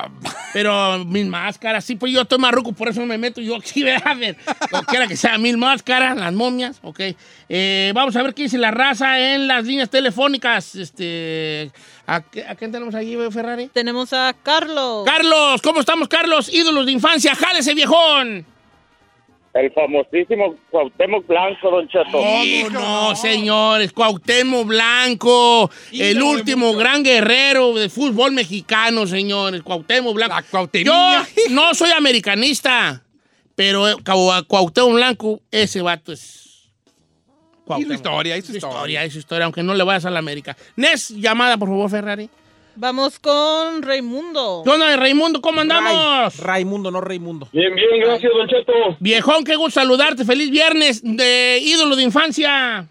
[0.52, 3.84] Pero mil máscaras, sí, pues yo estoy marruco, por eso no me meto yo aquí,
[4.04, 4.36] a ver,
[4.72, 7.00] lo que sea, mil máscaras, las momias, ok.
[7.48, 10.74] Eh, vamos a ver qué dice la raza en las líneas telefónicas.
[10.74, 11.70] Este,
[12.06, 13.68] ¿a, qué- a quién tenemos allí, Ferrari?
[13.72, 15.04] Tenemos a Carlos.
[15.06, 16.52] Carlos, ¿cómo estamos, Carlos?
[16.52, 18.46] Ídolos de infancia, jálese, viejón.
[19.54, 22.12] El famosísimo Cuauhtémoc Blanco, Don Cheto.
[22.12, 23.92] ¿Cómo no, señores?
[23.92, 29.62] Cuauhtémoc Blanco, el último gran guerrero de fútbol mexicano, señores.
[29.62, 30.36] Cuauhtémoc Blanco.
[30.84, 33.02] Yo no soy americanista,
[33.54, 36.44] pero eh, Cuau- Cuauhtémoc Blanco, ese vato es...
[37.78, 38.76] Y su historia, y su Su historia.
[38.76, 40.56] historia, y su historia, aunque no le vayas a la América.
[40.76, 42.30] Nes, llamada, por favor, Ferrari.
[42.80, 44.62] Vamos con Raimundo.
[44.64, 45.40] ¿Qué onda, Raimundo?
[45.40, 46.36] ¿Cómo andamos?
[46.36, 47.48] Ray- Raimundo, no Raimundo.
[47.52, 48.72] Bien, bien, gracias, Don Cheto.
[49.00, 50.24] Viejón, qué gusto saludarte.
[50.24, 52.86] Feliz viernes de ídolo de infancia.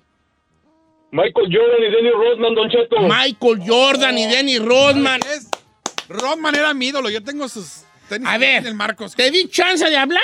[1.12, 2.98] Michael Jordan y Denny Rodman, Don Cheto.
[3.00, 5.22] Michael Jordan y Denny Rodman.
[5.22, 5.50] Es-
[6.10, 7.10] Rodman era mi ídolo.
[7.10, 7.86] Yo tengo sus.
[8.08, 9.16] Tenis A ver, el Marcos.
[9.16, 10.24] te di chance de hablar.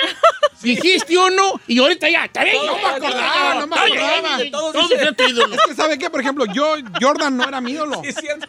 [0.62, 2.28] Dijiste uno y ahorita ya.
[2.28, 4.38] Te ven, No me acordaba, no me acordaba.
[4.50, 4.90] Todos
[5.30, 5.54] ídolo.
[5.54, 6.10] Es que, ¿sabe qué?
[6.10, 8.02] Por ejemplo, yo, Jordan no era mi ídolo.
[8.02, 8.46] ¿Es cierto?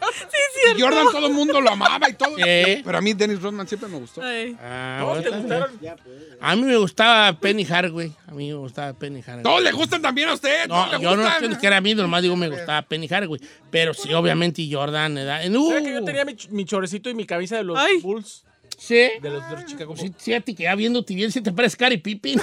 [0.75, 2.35] Y Jordan todo el mundo lo amaba y todo.
[2.35, 2.81] ¿Qué?
[2.83, 4.21] Pero a mí Dennis Rodman siempre me gustó.
[4.61, 5.79] Ah, ¿Todos te gustaron?
[6.41, 8.11] A mí me gustaba Penny Hardaway.
[8.27, 9.43] A mí me gustaba Penny Hardaway.
[9.43, 10.67] Todos le gustan también a usted.
[10.67, 13.41] No, yo no estoy que era mí, nomás digo me gustaba Penny Hardaway.
[13.69, 15.15] Pero sí, obviamente Jordan.
[15.15, 15.41] ¿verdad?
[15.49, 17.97] Uh, ¿Sabes que yo tenía mi, mi chorecito y mi camisa de los Ay.
[18.01, 18.43] Bulls?
[18.77, 18.95] Sí.
[19.21, 20.01] De los, de los Chicago Bulls.
[20.01, 22.39] Sí, fíjate que ya viéndote bien, si te parece Cari Pippin.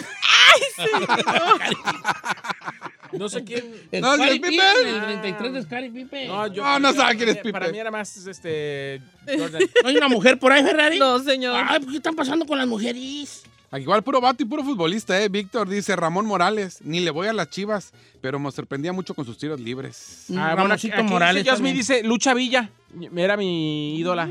[3.12, 3.64] No sé quién.
[3.90, 4.60] El No, ¿es Pippen?
[4.86, 6.28] El 33 de Scottie Pippen.
[6.28, 7.72] No, yo, No, no sabe quién es Para Pippen.
[7.72, 9.02] mí era más este.
[9.26, 9.62] Jordan.
[9.82, 10.98] ¿No hay una mujer por ahí, Ferrari?
[10.98, 11.62] No, señor.
[11.68, 13.42] Ay, ¿qué están pasando con las mujeres?
[13.72, 15.30] Aquí Igual puro vato y puro futbolista, ¿eh?
[15.30, 16.80] Víctor dice Ramón Morales.
[16.84, 20.26] Ni le voy a las chivas, pero me sorprendía mucho con sus tiros libres.
[20.28, 21.44] Ah, bueno, Ramoncito aquí, aquí Morales.
[21.44, 22.70] Dice, dice Lucha Villa.
[23.16, 24.28] Era mi ídola.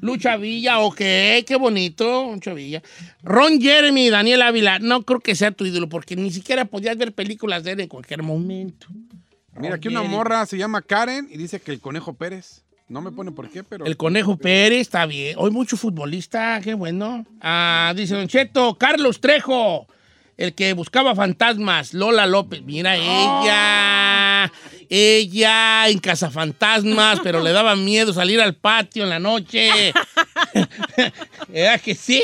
[0.00, 2.82] Lucha Villa, ok, qué bonito, Lucha Villa.
[3.24, 7.12] Ron Jeremy, Daniel Ávila, no creo que sea tu ídolo, porque ni siquiera podías ver
[7.12, 8.86] películas de él en cualquier momento.
[9.56, 12.62] Mira, aquí una morra se llama Karen y dice que el Conejo Pérez.
[12.88, 13.84] No me pone por qué, pero...
[13.84, 15.36] El Conejo Pérez, está bien.
[15.38, 17.26] Hoy mucho futbolista, qué bueno.
[17.40, 19.86] Ah, dice Don Cheto, Carlos Trejo,
[20.38, 22.62] el que buscaba fantasmas, Lola López.
[22.62, 24.50] Mira, ella,
[24.88, 29.92] ella en Cazafantasmas, pero le daba miedo salir al patio en la noche.
[31.52, 32.22] ¿Era que sí?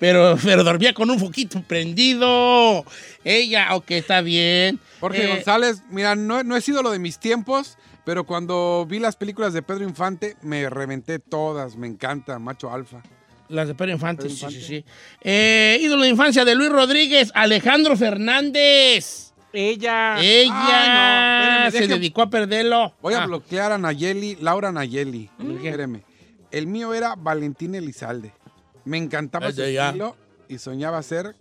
[0.00, 2.84] Pero, pero dormía con un foquito prendido.
[3.22, 4.80] Ella, ok, está bien.
[4.98, 8.98] Jorge Eh, González, mira, no, no he sido lo de mis tiempos, pero cuando vi
[8.98, 11.76] las películas de Pedro Infante, me reventé todas.
[11.76, 13.02] Me encanta, macho alfa.
[13.48, 14.60] Las de Pedro Infante, Pedro sí, Infante.
[14.60, 14.84] sí, sí.
[15.20, 19.32] Eh, ídolo de infancia de Luis Rodríguez, Alejandro Fernández.
[19.52, 20.16] Ella.
[20.18, 22.94] Ella Ay, no, espérame, se deje- dedicó a perderlo.
[23.02, 25.28] Voy a Ah, bloquear a Nayeli, Laura Nayeli.
[25.38, 26.02] Espéreme.
[26.50, 28.32] El mío era Valentín Elizalde.
[28.84, 30.16] Me encantaba su Desde estilo
[30.48, 31.36] y soñaba ser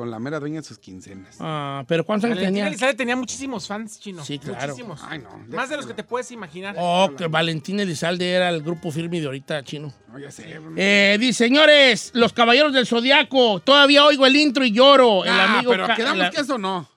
[0.00, 1.36] con la mera dueña de sus quincenas.
[1.40, 2.68] ah, pero ¿cuántos años Valentina tenía?
[2.68, 4.24] Elizalde tenía muchísimos fans, chino.
[4.24, 4.68] Sí, claro.
[4.68, 4.98] Muchísimos.
[5.06, 5.28] Ay, no.
[5.54, 6.74] Más de los que te puedes imaginar.
[6.78, 9.92] Oh, que Valentín Elizalde era el grupo firme de ahorita chino.
[10.10, 10.58] No, ya sé.
[10.76, 13.60] Eh, dice, señores, los caballeros del zodiaco.
[13.60, 15.22] Todavía oigo el intro y lloro.
[15.24, 16.88] el Ah, amigo pero quedamos la- que eso no.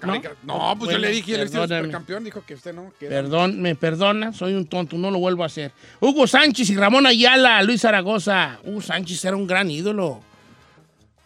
[0.00, 1.80] Carica- No, pues yo le dije, él es el perdóname.
[1.80, 2.92] supercampeón, dijo que usted no.
[2.98, 5.72] que- Perdón, me perdona, soy un tonto, no lo vuelvo a hacer.
[6.00, 8.58] Hugo Sánchez y Ramón Ayala, Luis Zaragoza.
[8.64, 10.20] Hugo Sánchez era un gran ídolo.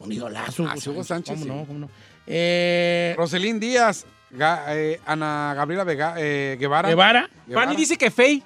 [0.00, 0.66] Un idolazo.
[0.68, 1.48] Ah, sí, Hugo Sánchez, ¿Cómo sí.
[1.60, 1.66] no?
[1.66, 1.90] ¿Cómo no?
[2.26, 6.88] Eh, Roselín Díaz, Ga- eh, Ana Gabriela Vega- eh, Guevara.
[6.88, 7.28] Guevara.
[7.46, 7.66] Guevara.
[7.66, 8.42] Fanny dice que Fey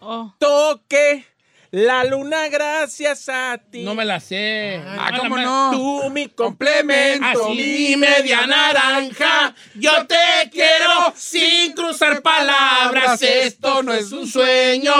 [0.00, 0.32] Oh.
[0.38, 1.24] toque
[1.72, 3.82] la luna gracias a ti.
[3.82, 4.78] No me la sé.
[4.86, 5.70] Ah, No, ¿cómo no?
[5.72, 7.26] Tú mi complemento.
[7.46, 13.22] Así mi media naranja, yo te quiero sin cruzar palabras.
[13.22, 14.92] Esto no es un sueño,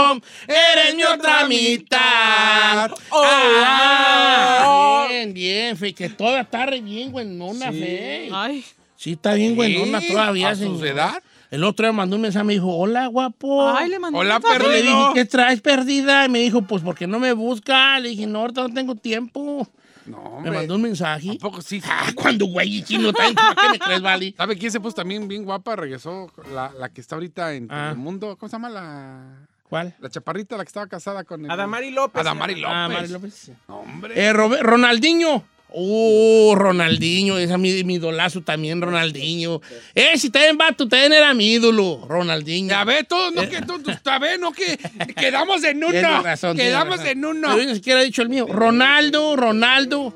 [0.49, 2.91] eres mi otra mitad.
[3.11, 5.07] Oh, Ah, ah.
[5.11, 8.31] bien, bien, fe, que toda está re bien, güenona, fe.
[8.33, 8.65] Ay.
[8.97, 11.23] Sí, está bien, Sí, todavía, a su edad.
[11.53, 13.69] El otro día mandó un mensaje, me dijo, hola, guapo.
[13.77, 14.69] Ay, le mandó Hola, un mensaje.
[14.73, 15.05] Le dije.
[15.15, 16.25] ¿qué traes perdida?
[16.25, 18.01] Y me dijo, pues, porque no me busca?
[18.01, 19.69] Le dije, no, ahorita no tengo tiempo.
[20.07, 20.51] No, Me hombre.
[20.53, 21.33] mandó un mensaje.
[21.33, 21.81] ¿A poco sí?
[21.87, 24.35] Ah, cuando güey y chino ¿para qué me crees, Vali?
[24.37, 25.77] ¿Sabe quién se puso también bien guapa?
[25.77, 27.91] Regresó la, la que está ahorita en Ah.
[27.91, 28.35] el mundo.
[28.37, 29.95] ¿Cómo se llama la, ¿Cuál?
[30.01, 31.51] la chaparrita, la que estaba casada con el...
[31.51, 32.21] Adamari López.
[32.21, 32.75] Adamari López.
[32.75, 33.53] Ah, Mari López.
[33.69, 34.15] Hombre.
[34.27, 35.45] Eh, Robe- Ronaldinho.
[35.75, 39.61] Uh, Ronaldinho, ese es mi, mi idolazo también, Ronaldinho.
[39.95, 42.71] Eh, si también vato, también era mi ídolo, Ronaldinho.
[42.71, 44.79] Ya ve, todos, no que todos, ya ve, no que
[45.17, 46.23] quedamos en uno.
[46.23, 47.49] Razón, quedamos en uno.
[47.49, 48.47] Pero yo ni siquiera he dicho el mío.
[48.49, 50.15] Ronaldo, Ronaldo,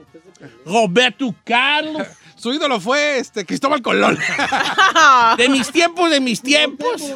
[0.65, 2.07] Roberto Carlos.
[2.37, 4.19] Su ídolo fue este Cristóbal Colón.
[5.39, 7.03] De mis tiempos, de mis tiempos.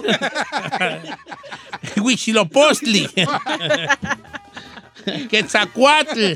[2.03, 3.09] Huichilopostli.
[5.31, 6.33] Quetzalcoatl.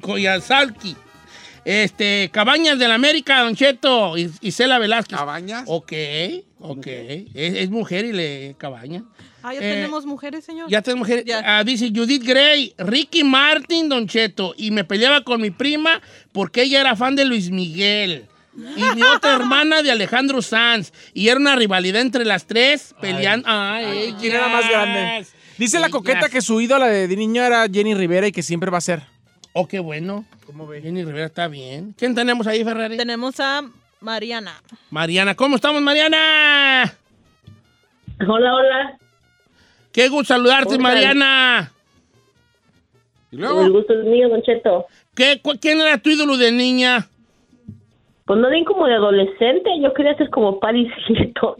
[0.00, 0.96] Coyazalki.
[1.64, 4.16] Este, Cabañas del América, Don Cheto.
[4.16, 5.18] y Isela Velázquez.
[5.18, 5.64] Cabañas.
[5.66, 5.92] Ok,
[6.60, 6.86] ok.
[6.86, 9.02] Es, es mujer y le cabaña.
[9.42, 10.68] Ah, ya Eh, tenemos mujeres, señor.
[10.70, 11.24] Ya tenemos mujer.
[11.24, 11.42] Ya.
[11.58, 14.54] Ah, dice Judith Gray, Ricky Martin, Don Cheto.
[14.56, 16.00] Y me peleaba con mi prima
[16.32, 18.26] porque ella era fan de Luis Miguel.
[18.76, 20.92] Y mi otra hermana de Alejandro Sanz.
[21.14, 23.46] Y era una rivalidad entre las tres peleando.
[23.50, 25.26] Ay, ¿Quién era más grande?
[25.58, 25.92] Dice la Ellas.
[25.96, 29.02] coqueta que su ídola de niño era Jenny Rivera y que siempre va a ser.
[29.58, 30.26] Oh, qué bueno.
[30.44, 30.82] ¿Cómo ve?
[30.82, 31.94] Jenny Rivera está bien.
[31.96, 32.98] ¿Quién tenemos ahí, Ferrari?
[32.98, 33.62] Tenemos a
[34.02, 34.52] Mariana.
[34.90, 35.34] Mariana.
[35.34, 36.94] ¿Cómo estamos, Mariana?
[38.28, 38.98] Hola, hola.
[39.92, 40.82] Qué gusto saludarte, Hola.
[40.82, 41.72] Mariana.
[43.30, 44.84] Y El luego, gusto es mío, Don Cheto.
[45.14, 47.08] ¿Qué, cu- ¿Quién era tu ídolo de niña?
[48.26, 51.54] Pues no bien como de adolescente, yo quería ser como Paris Hilton.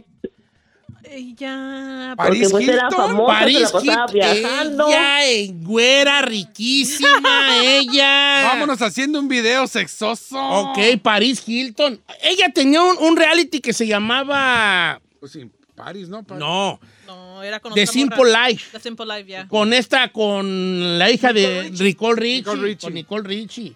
[1.11, 2.13] Ella.
[2.17, 3.07] París Porque pues era Hilton.
[3.07, 4.87] famosa, se Paris la pasaba Hilton, viajando.
[4.89, 8.43] ella, güera, riquísima, ella.
[8.53, 10.37] Vámonos haciendo un video sexoso.
[10.39, 12.01] Ok, Paris Hilton.
[12.21, 15.01] Ella tenía un, un reality que se llamaba...
[15.19, 16.23] Pues sí, París, ¿no?
[16.23, 16.39] París.
[16.39, 18.49] No, No, era con The otra Simple morra.
[18.49, 18.65] Life.
[18.71, 19.47] The Simple Life, ya.
[19.47, 22.37] Con esta, con la hija de Nicole Richie.
[22.39, 22.81] Nicole Richie.
[22.87, 23.73] Con Nicole Richie.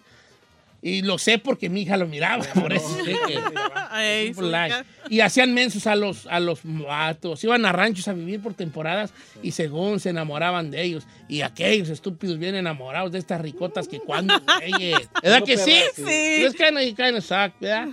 [0.84, 3.40] Y lo sé porque mi hija lo miraba, por eso sé que...
[3.92, 4.34] Ay.
[5.10, 7.44] Y hacían mensos a los, a los vatos.
[7.44, 9.14] Iban a ranchos a vivir por temporadas
[9.44, 11.06] y según se enamoraban de ellos.
[11.28, 14.34] Y aquellos estúpidos bien enamorados de estas ricotas que cuando.
[15.24, 15.82] ¿Verdad que sí?
[15.96, 16.04] Sí.
[16.08, 17.90] Es kind of, suck, ¿verdad?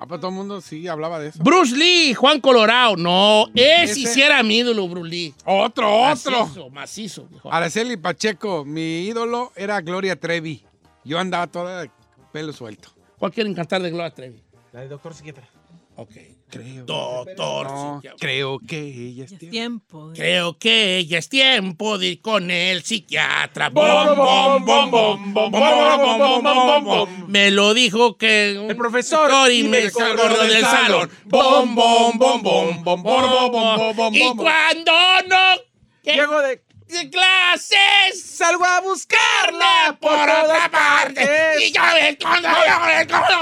[0.00, 1.42] Ah, pues todo el mundo sí hablaba de eso.
[1.42, 2.96] Bruce Lee, Juan Colorado.
[2.96, 5.34] No, ese, Ese- sí era mi ídolo, Bruce Lee.
[5.44, 6.40] Otro, otro.
[6.46, 7.28] Macizo, macizo.
[7.50, 10.64] Araceli Pacheco, mi ídolo era Gloria Trevi.
[11.04, 11.88] Yo andaba toda
[12.32, 12.90] pelo suelto.
[13.18, 14.42] ¿Cuál quieren cantar de Gloria Trevi?
[14.72, 15.48] La de doctor psiquiatra.
[15.96, 16.12] Ok.
[16.48, 16.84] Creo.
[16.84, 17.66] Doctor.
[17.66, 18.18] No, psiquiatra.
[18.20, 19.50] creo que ella es Ya es tiempo.
[19.50, 20.12] tiempo.
[20.14, 23.68] Creo que ya es tiempo de ir con el psiquiatra.
[23.70, 23.84] Bom,
[24.16, 27.24] bom, bom, bom, bom, bom, bom, bom, bom, bom.
[27.28, 31.10] Me lo dijo que El profesor y me corrió del salón.
[31.26, 34.14] Bom, bom, bom, bom, bom, bom, bom, bom, bom.
[34.14, 34.92] Y cuando
[35.28, 35.68] no
[36.04, 36.67] Llego de.
[36.88, 41.28] De clases Salgo a buscarla por otra parte.
[41.60, 43.36] Y yo me escondo, yo me escondo,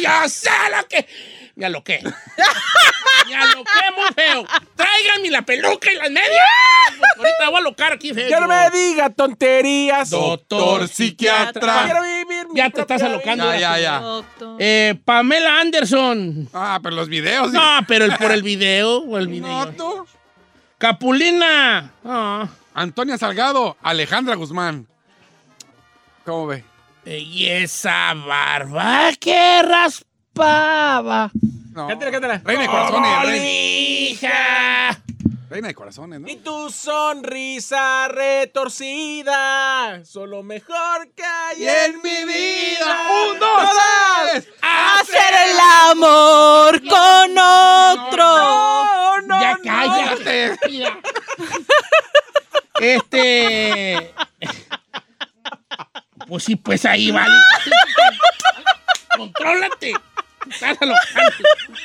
[0.00, 1.06] yo sé lo que.
[1.56, 2.02] Me aloqué.
[3.26, 4.44] Me aloqué muy feo.
[4.74, 6.30] Tráiganme la peluca y las medias.
[7.16, 8.28] Ahorita voy a alocar aquí feo.
[8.28, 10.10] Ya no me diga tonterías.
[10.10, 11.84] Doctor psiquiatra.
[11.84, 13.54] Quiero vivir mi Ya te estás alocando.
[13.54, 14.02] Ya, ya.
[14.58, 16.48] Eh, Pamela Anderson.
[16.52, 17.52] Ah, pero los videos.
[17.52, 19.48] No, pero el, por el video o el video.
[19.48, 20.06] No, tú.
[20.78, 21.92] Capulina.
[22.04, 22.48] Ah.
[22.74, 24.86] Antonia Salgado, Alejandra Guzmán.
[26.24, 26.64] ¿Cómo ve?
[27.06, 31.30] Y esa barba que raspaba.
[31.72, 31.88] No.
[31.88, 32.42] Cántala, cántala.
[32.44, 34.20] Reina de corazones.
[35.54, 35.54] Reina, hija.
[35.54, 36.28] reina de corazones, ¿no?
[36.28, 43.08] Y tu sonrisa retorcida, solo mejor que hay en mi vida.
[43.30, 43.70] ¡Un, dos,
[44.32, 44.48] tres!
[44.60, 45.56] Hacer el
[45.90, 48.24] amor con otro.
[48.24, 49.62] No, no, ya no.
[49.62, 50.58] cállate.
[50.68, 50.98] Mira.
[52.80, 54.12] Este.
[56.26, 57.34] Pues sí, pues ahí vale.
[59.16, 59.94] Contrólate.
[60.50, 61.32] Estás alocando.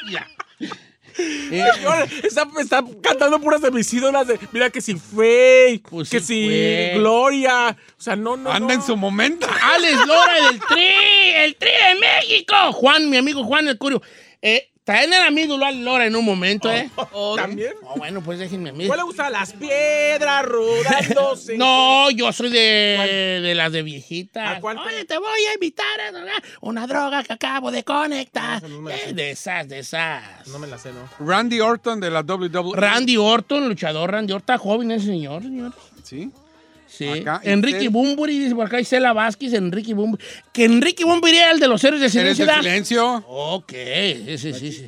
[0.05, 0.27] Mira.
[1.51, 6.09] Eh, Señor, está, está cantando puras de mis ídolas de, mira que si Faye, Pues
[6.09, 6.91] que sí si fue.
[6.95, 8.73] Gloria, o sea, no, no, Anda no.
[8.73, 9.47] en su momento.
[9.61, 10.87] Alex Lora del Tri,
[11.35, 12.55] el Tri de México.
[12.73, 14.01] Juan, mi amigo Juan el Curio.
[14.41, 16.89] Eh, también era mi Alex Lora en un momento, ¿eh?
[17.11, 17.73] Oh, ¿También?
[17.83, 18.87] Oh, bueno, pues déjenme a mí.
[18.87, 19.29] ¿Cuál le gusta?
[19.29, 21.57] Las piedras rodándose.
[21.57, 24.51] No, yo soy de, de las de viejita.
[24.51, 27.83] ¿A cuál te- Oye, te voy a invitar a drogar una droga que acabo de
[27.83, 28.61] conectar.
[28.63, 30.47] No, Eh, de esas, de esas.
[30.47, 31.09] No me la sé, ¿no?
[31.25, 32.75] Randy Orton de la WWE.
[32.79, 35.73] Randy Orton, luchador Randy Orton, está joven ese señor, señor.
[36.03, 36.31] Sí.
[36.89, 37.07] Sí.
[37.07, 37.89] Acá, Enrique Intel.
[37.91, 40.23] Bumburi, dice por acá Isela Vázquez, Enrique Bumburi.
[40.51, 42.45] Que Enrique Bumburi era el de los héroes de ¿Eres silencio.
[42.45, 43.23] de silencio?
[43.27, 43.71] Ok,
[44.25, 44.71] sí, sí, sí.
[44.71, 44.87] sí.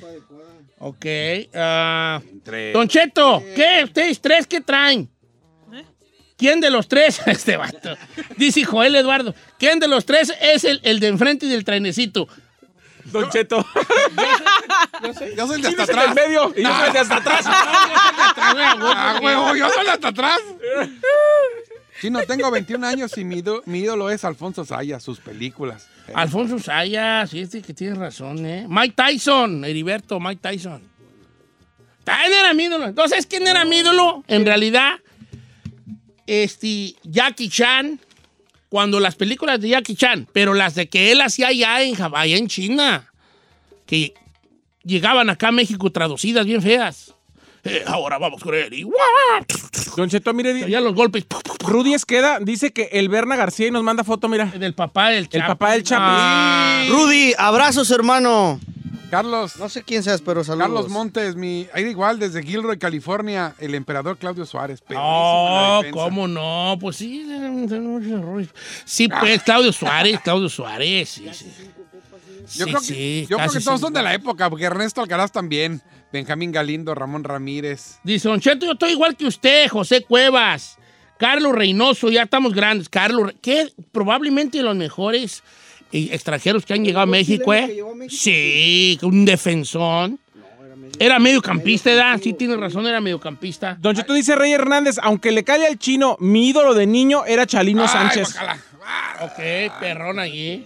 [0.80, 1.06] Ok.
[1.06, 3.82] Entre- Don Cheto, ¿qué?
[3.84, 5.10] ¿Ustedes tres qué traen?
[6.38, 7.22] ¿Quién de los tres?
[7.28, 7.96] Este vato.
[8.36, 9.36] Dice Joel Eduardo.
[9.60, 12.28] ¿Quién de los tres es el, el de enfrente y del trenecito?
[13.06, 13.64] Don Cheto.
[15.38, 16.16] Yo soy el de hasta ¿Quién es el del atrás.
[16.16, 16.54] medio?
[16.56, 17.46] Y yo soy el de hasta atrás.
[18.44, 20.40] Ah, huevo, yo soy el de hasta atrás.
[22.02, 25.88] Sí, no tengo 21 años y mi, ído- mi ídolo es Alfonso Saya, sus películas.
[26.08, 28.66] Eh, Alfonso Sayas, sí, este que tienes razón, ¿eh?
[28.68, 30.82] Mike Tyson, Heriberto, Mike Tyson.
[32.04, 32.88] También era mi ídolo.
[32.88, 34.24] Entonces, ¿quién era mi ídolo?
[34.28, 34.94] En realidad,
[36.26, 38.00] este, Jackie Chan,
[38.70, 42.38] cuando las películas de Jackie Chan, pero las de que él hacía allá en, allá
[42.38, 43.12] en China,
[43.86, 44.14] que
[44.84, 47.14] llegaban acá a México traducidas bien feas.
[47.64, 48.96] Eh, ahora vamos con él y ¡guau!
[49.96, 51.26] Don Cheto, mire, Ya los golpes
[51.68, 54.46] Rudy Esqueda dice que el Berna García y nos manda foto, mira.
[54.46, 55.38] del papá del Chapo.
[55.44, 56.04] El papá del Chapo.
[56.06, 56.86] Ah.
[56.90, 58.60] Rudy, abrazos, hermano.
[59.12, 60.68] Carlos, No sé quién seas, pero saludos.
[60.68, 64.82] Carlos Montes, mi, ahí igual desde Gilroy, California, el emperador Claudio Suárez.
[64.90, 65.82] No.
[65.92, 66.78] ¿cómo no?
[66.80, 68.48] Pues sí, tiene muchos errores.
[68.86, 71.46] Sí, pues Claudio Suárez, Claudio Suárez, sí, sí.
[72.54, 75.02] Yo Sí, creo que, sí, yo creo que todos son de la época, porque Ernesto
[75.02, 75.82] Alcaraz también,
[76.12, 78.00] Benjamín Galindo, Ramón Ramírez.
[78.04, 80.78] Dice, Don Cheto, yo estoy igual que usted, José Cuevas,
[81.18, 82.90] Carlos Reynoso, ya estamos grandes.
[82.90, 85.44] Carlos, que probablemente los mejores
[85.92, 87.64] eh, extranjeros que han llegado a México, ¿eh?
[87.64, 88.08] a México?
[88.10, 90.20] Sí, un defensón.
[91.00, 92.20] Era mediocampista, ¿verdad?
[92.22, 93.78] Sí, tiene razón, era mediocampista.
[93.80, 97.48] Don Cheto dice Rey Hernández, aunque le cae al chino, mi ídolo de niño era
[97.48, 98.36] Chalino Ay, Sánchez.
[98.40, 98.58] Ah,
[99.24, 100.66] Ok, perrón allí.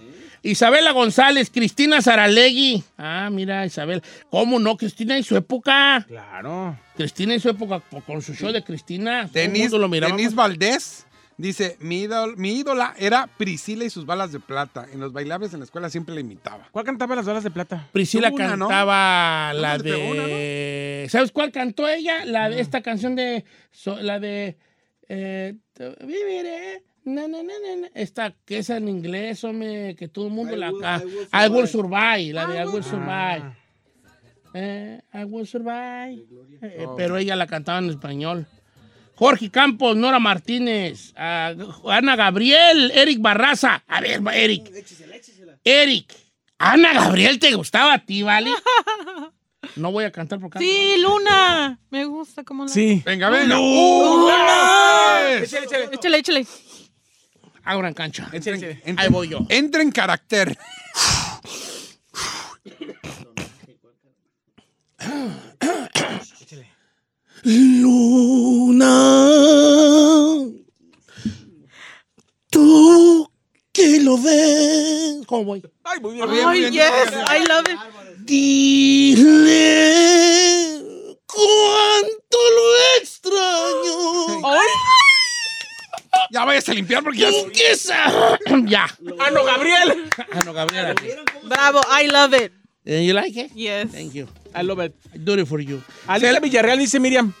[0.50, 2.82] Isabela González, Cristina Saralegui.
[2.96, 4.02] Ah, mira, Isabel.
[4.30, 4.76] ¿Cómo no?
[4.76, 6.04] Cristina en su época.
[6.08, 6.78] Claro.
[6.96, 9.28] Cristina en su época, con su show de Cristina.
[9.32, 10.14] Denis, lo miraba.
[10.16, 11.06] Denis Valdés
[11.38, 14.86] dice, mi, ídol- mi ídola era Priscila y sus balas de plata.
[14.92, 16.68] En los bailables en la escuela siempre la imitaba.
[16.70, 17.88] ¿Cuál cantaba las balas de plata?
[17.92, 21.06] Priscila cantaba ¿No la pegó una, de.
[21.10, 22.24] ¿Sabes cuál cantó ella?
[22.24, 23.44] La de esta canción de.
[23.72, 24.56] so- la de.
[25.08, 25.54] eh,
[26.00, 26.82] viviré.
[27.06, 27.88] Na, na, na, na, na.
[27.94, 31.02] Esta que es en inglés, hombre, que todo el mundo la canta.
[31.32, 32.32] I will survive.
[32.32, 33.56] La de I will survive.
[34.54, 36.24] Eh, I will survive.
[36.62, 38.46] Eh, pero ella la cantaba en español.
[39.14, 41.54] Jorge Campos, Nora Martínez, ah,
[41.86, 43.82] Ana Gabriel, Eric Barraza.
[43.86, 44.70] A ver, Eric.
[45.64, 46.14] Eric,
[46.58, 48.50] Ana Gabriel, ¿te gustaba a ti, vale?
[49.74, 50.58] No voy a cantar porque...
[50.58, 51.78] Sí, Luna.
[51.90, 52.70] Me gusta cómo la...
[52.70, 53.02] Sí.
[53.04, 53.56] Venga, venga.
[55.42, 55.88] Échale, échale.
[55.92, 56.46] Échale, échale.
[57.66, 58.28] Abran cancha.
[58.32, 58.56] Entra-
[58.96, 59.40] Ahí voy yo.
[59.48, 60.56] Entra en carácter.
[68.66, 69.28] Luna,
[72.50, 73.30] tú
[73.72, 75.24] que lo ves.
[75.26, 75.62] ¿Cómo voy?
[75.84, 76.28] Ay, muy bien.
[76.28, 76.82] Ay, bien, yes.
[77.28, 77.78] I love it.
[78.18, 79.64] Dile
[81.26, 84.40] cuánto lo extraño.
[84.44, 84.68] Ay,
[86.30, 87.30] Ya vayas a limpiar porque ya...
[87.76, 88.86] Sa- ya.
[89.18, 90.08] ¡Ah, no, Gabriel!
[90.32, 90.94] Ah, no, Gabriela.
[91.44, 91.80] bravo.
[92.00, 92.52] I love it.
[92.84, 93.52] Eh, You like it?
[93.54, 93.90] Yes.
[93.90, 94.26] Thank you.
[94.54, 94.94] I love it.
[95.14, 95.82] I do it for you.
[96.06, 97.32] Alicia Villarreal dice Miriam.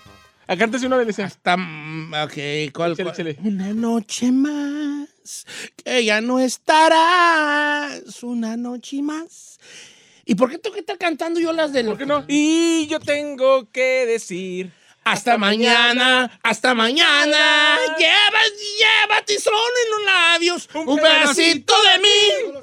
[0.48, 1.18] Acántese una vez.
[1.18, 3.36] Hasta, mm, ok, ¿cuál, échale.
[3.42, 5.08] Una noche más,
[5.84, 9.58] que ya no estarás, una noche más.
[10.24, 12.24] ¿Y por qué tengo que estar cantando yo las de ¿Por qué no?
[12.28, 14.72] Y yo tengo que decir.
[15.06, 18.40] Hasta mañana, hasta mañana, lleva,
[18.80, 22.60] llévate solo en los labios un, pedacito de mí.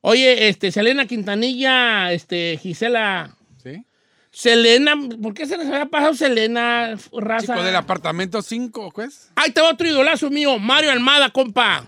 [0.00, 3.84] Oye, este, Selena Quintanilla, este, Gisela, ¿Sí?
[4.30, 7.52] Selena, ¿por qué se les había pasado Selena, raza?
[7.52, 9.30] Chico del apartamento 5, pues.
[9.36, 11.84] Ahí te va otro idolazo mío, Mario Almada, compa.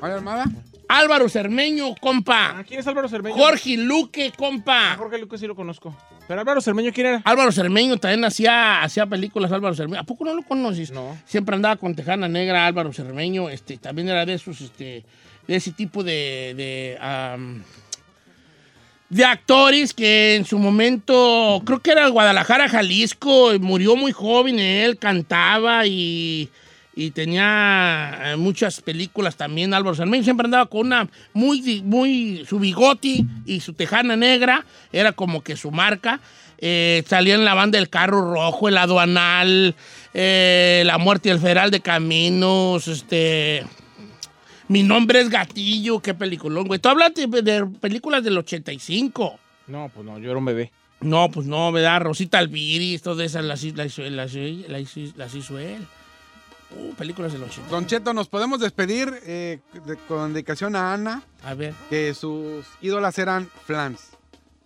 [0.00, 0.44] Mario Armada.
[0.86, 2.60] Álvaro Cermeño, compa.
[2.60, 3.34] ¿A quién es Álvaro Cermeño?
[3.34, 4.94] Jorge Luque, compa.
[4.96, 5.96] Jorge Lucas sí lo conozco.
[6.26, 7.22] Pero Álvaro Cermeño, ¿quién era?
[7.24, 10.00] Álvaro Cermeño también hacía, hacía películas, Álvaro Cermeño.
[10.00, 10.90] ¿A poco no lo conoces?
[10.90, 11.16] No.
[11.24, 13.48] Siempre andaba con Tejana Negra, Álvaro Cermeño.
[13.48, 15.04] Este, también era de esos, este,
[15.46, 16.98] de ese tipo de, de,
[19.08, 24.98] de actores que en su momento, creo que era Guadalajara, Jalisco, murió muy joven él,
[24.98, 26.50] cantaba y,
[26.96, 29.74] y tenía eh, muchas películas también.
[29.74, 35.12] Álvaro Cermeño siempre andaba con una muy, muy, su bigoti y su tejana negra, era
[35.12, 36.20] como que su marca.
[36.58, 39.74] Eh, salía en la banda El Carro Rojo, El Aduanal,
[40.14, 43.62] eh, La Muerte y el Federal de Caminos, este...
[44.68, 46.80] Mi nombre es Gatillo, qué peliculón, güey.
[46.80, 49.38] Tú hablas de, de películas del 85.
[49.68, 50.72] No, pues no, yo era un bebé.
[51.02, 52.00] No, pues no, ¿verdad?
[52.00, 55.86] Rosita Alviris, todas esas las, las, las- las hizo él.
[56.70, 57.70] Uh, películas del 80.
[57.70, 61.72] Don Cheto, nos podemos despedir eh, de- con dedicación a Ana, A ver.
[61.88, 64.10] que sus ídolas eran Flans.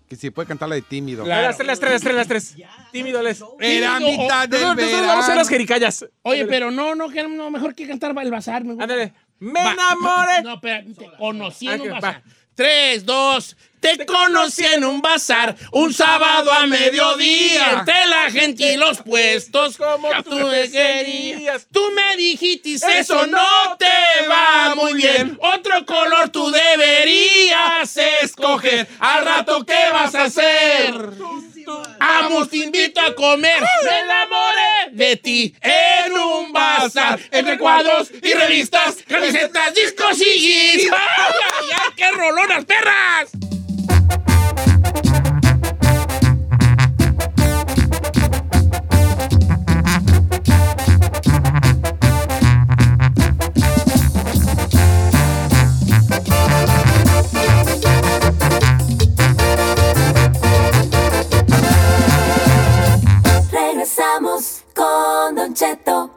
[0.08, 1.22] Que si puede cantar la de tímido.
[1.24, 1.42] Claro.
[1.46, 2.56] Las tres, las tres, las tres, las tres.
[2.90, 3.40] Tímido les.
[3.60, 5.34] Era Tímido, mitad del Nosotros, nosotros vamos a hacer verano.
[5.40, 6.06] las jericayas.
[6.22, 8.64] Oye, pero no, no, que no, mejor que cantar el bazar.
[8.64, 8.84] Me gusta.
[8.84, 9.12] Ándale.
[9.38, 10.42] Me enamoré.
[10.42, 12.14] No, espera, te conocí en Ah, un bazar.
[12.16, 12.22] va.
[12.56, 13.56] Tres, dos.
[13.80, 17.78] Te conocí en un bazar un sábado a mediodía.
[17.78, 21.66] Entre la gente y los puestos, como tú me querías.
[21.72, 25.38] Tú me dijiste, eso no te va muy bien.
[25.40, 28.86] Otro color tú deberías escoger.
[28.98, 30.94] Al rato, ¿qué vas a hacer?
[31.98, 33.62] Vamos, te invito a comer.
[33.84, 37.18] Me enamoré de ti en un bazar.
[37.30, 40.92] Entre cuadros y revistas, camisetas, discos y jeans.
[40.92, 43.30] ¡Ay, ay, ay, qué rolonas, perras!
[65.50, 66.09] Don Cheto.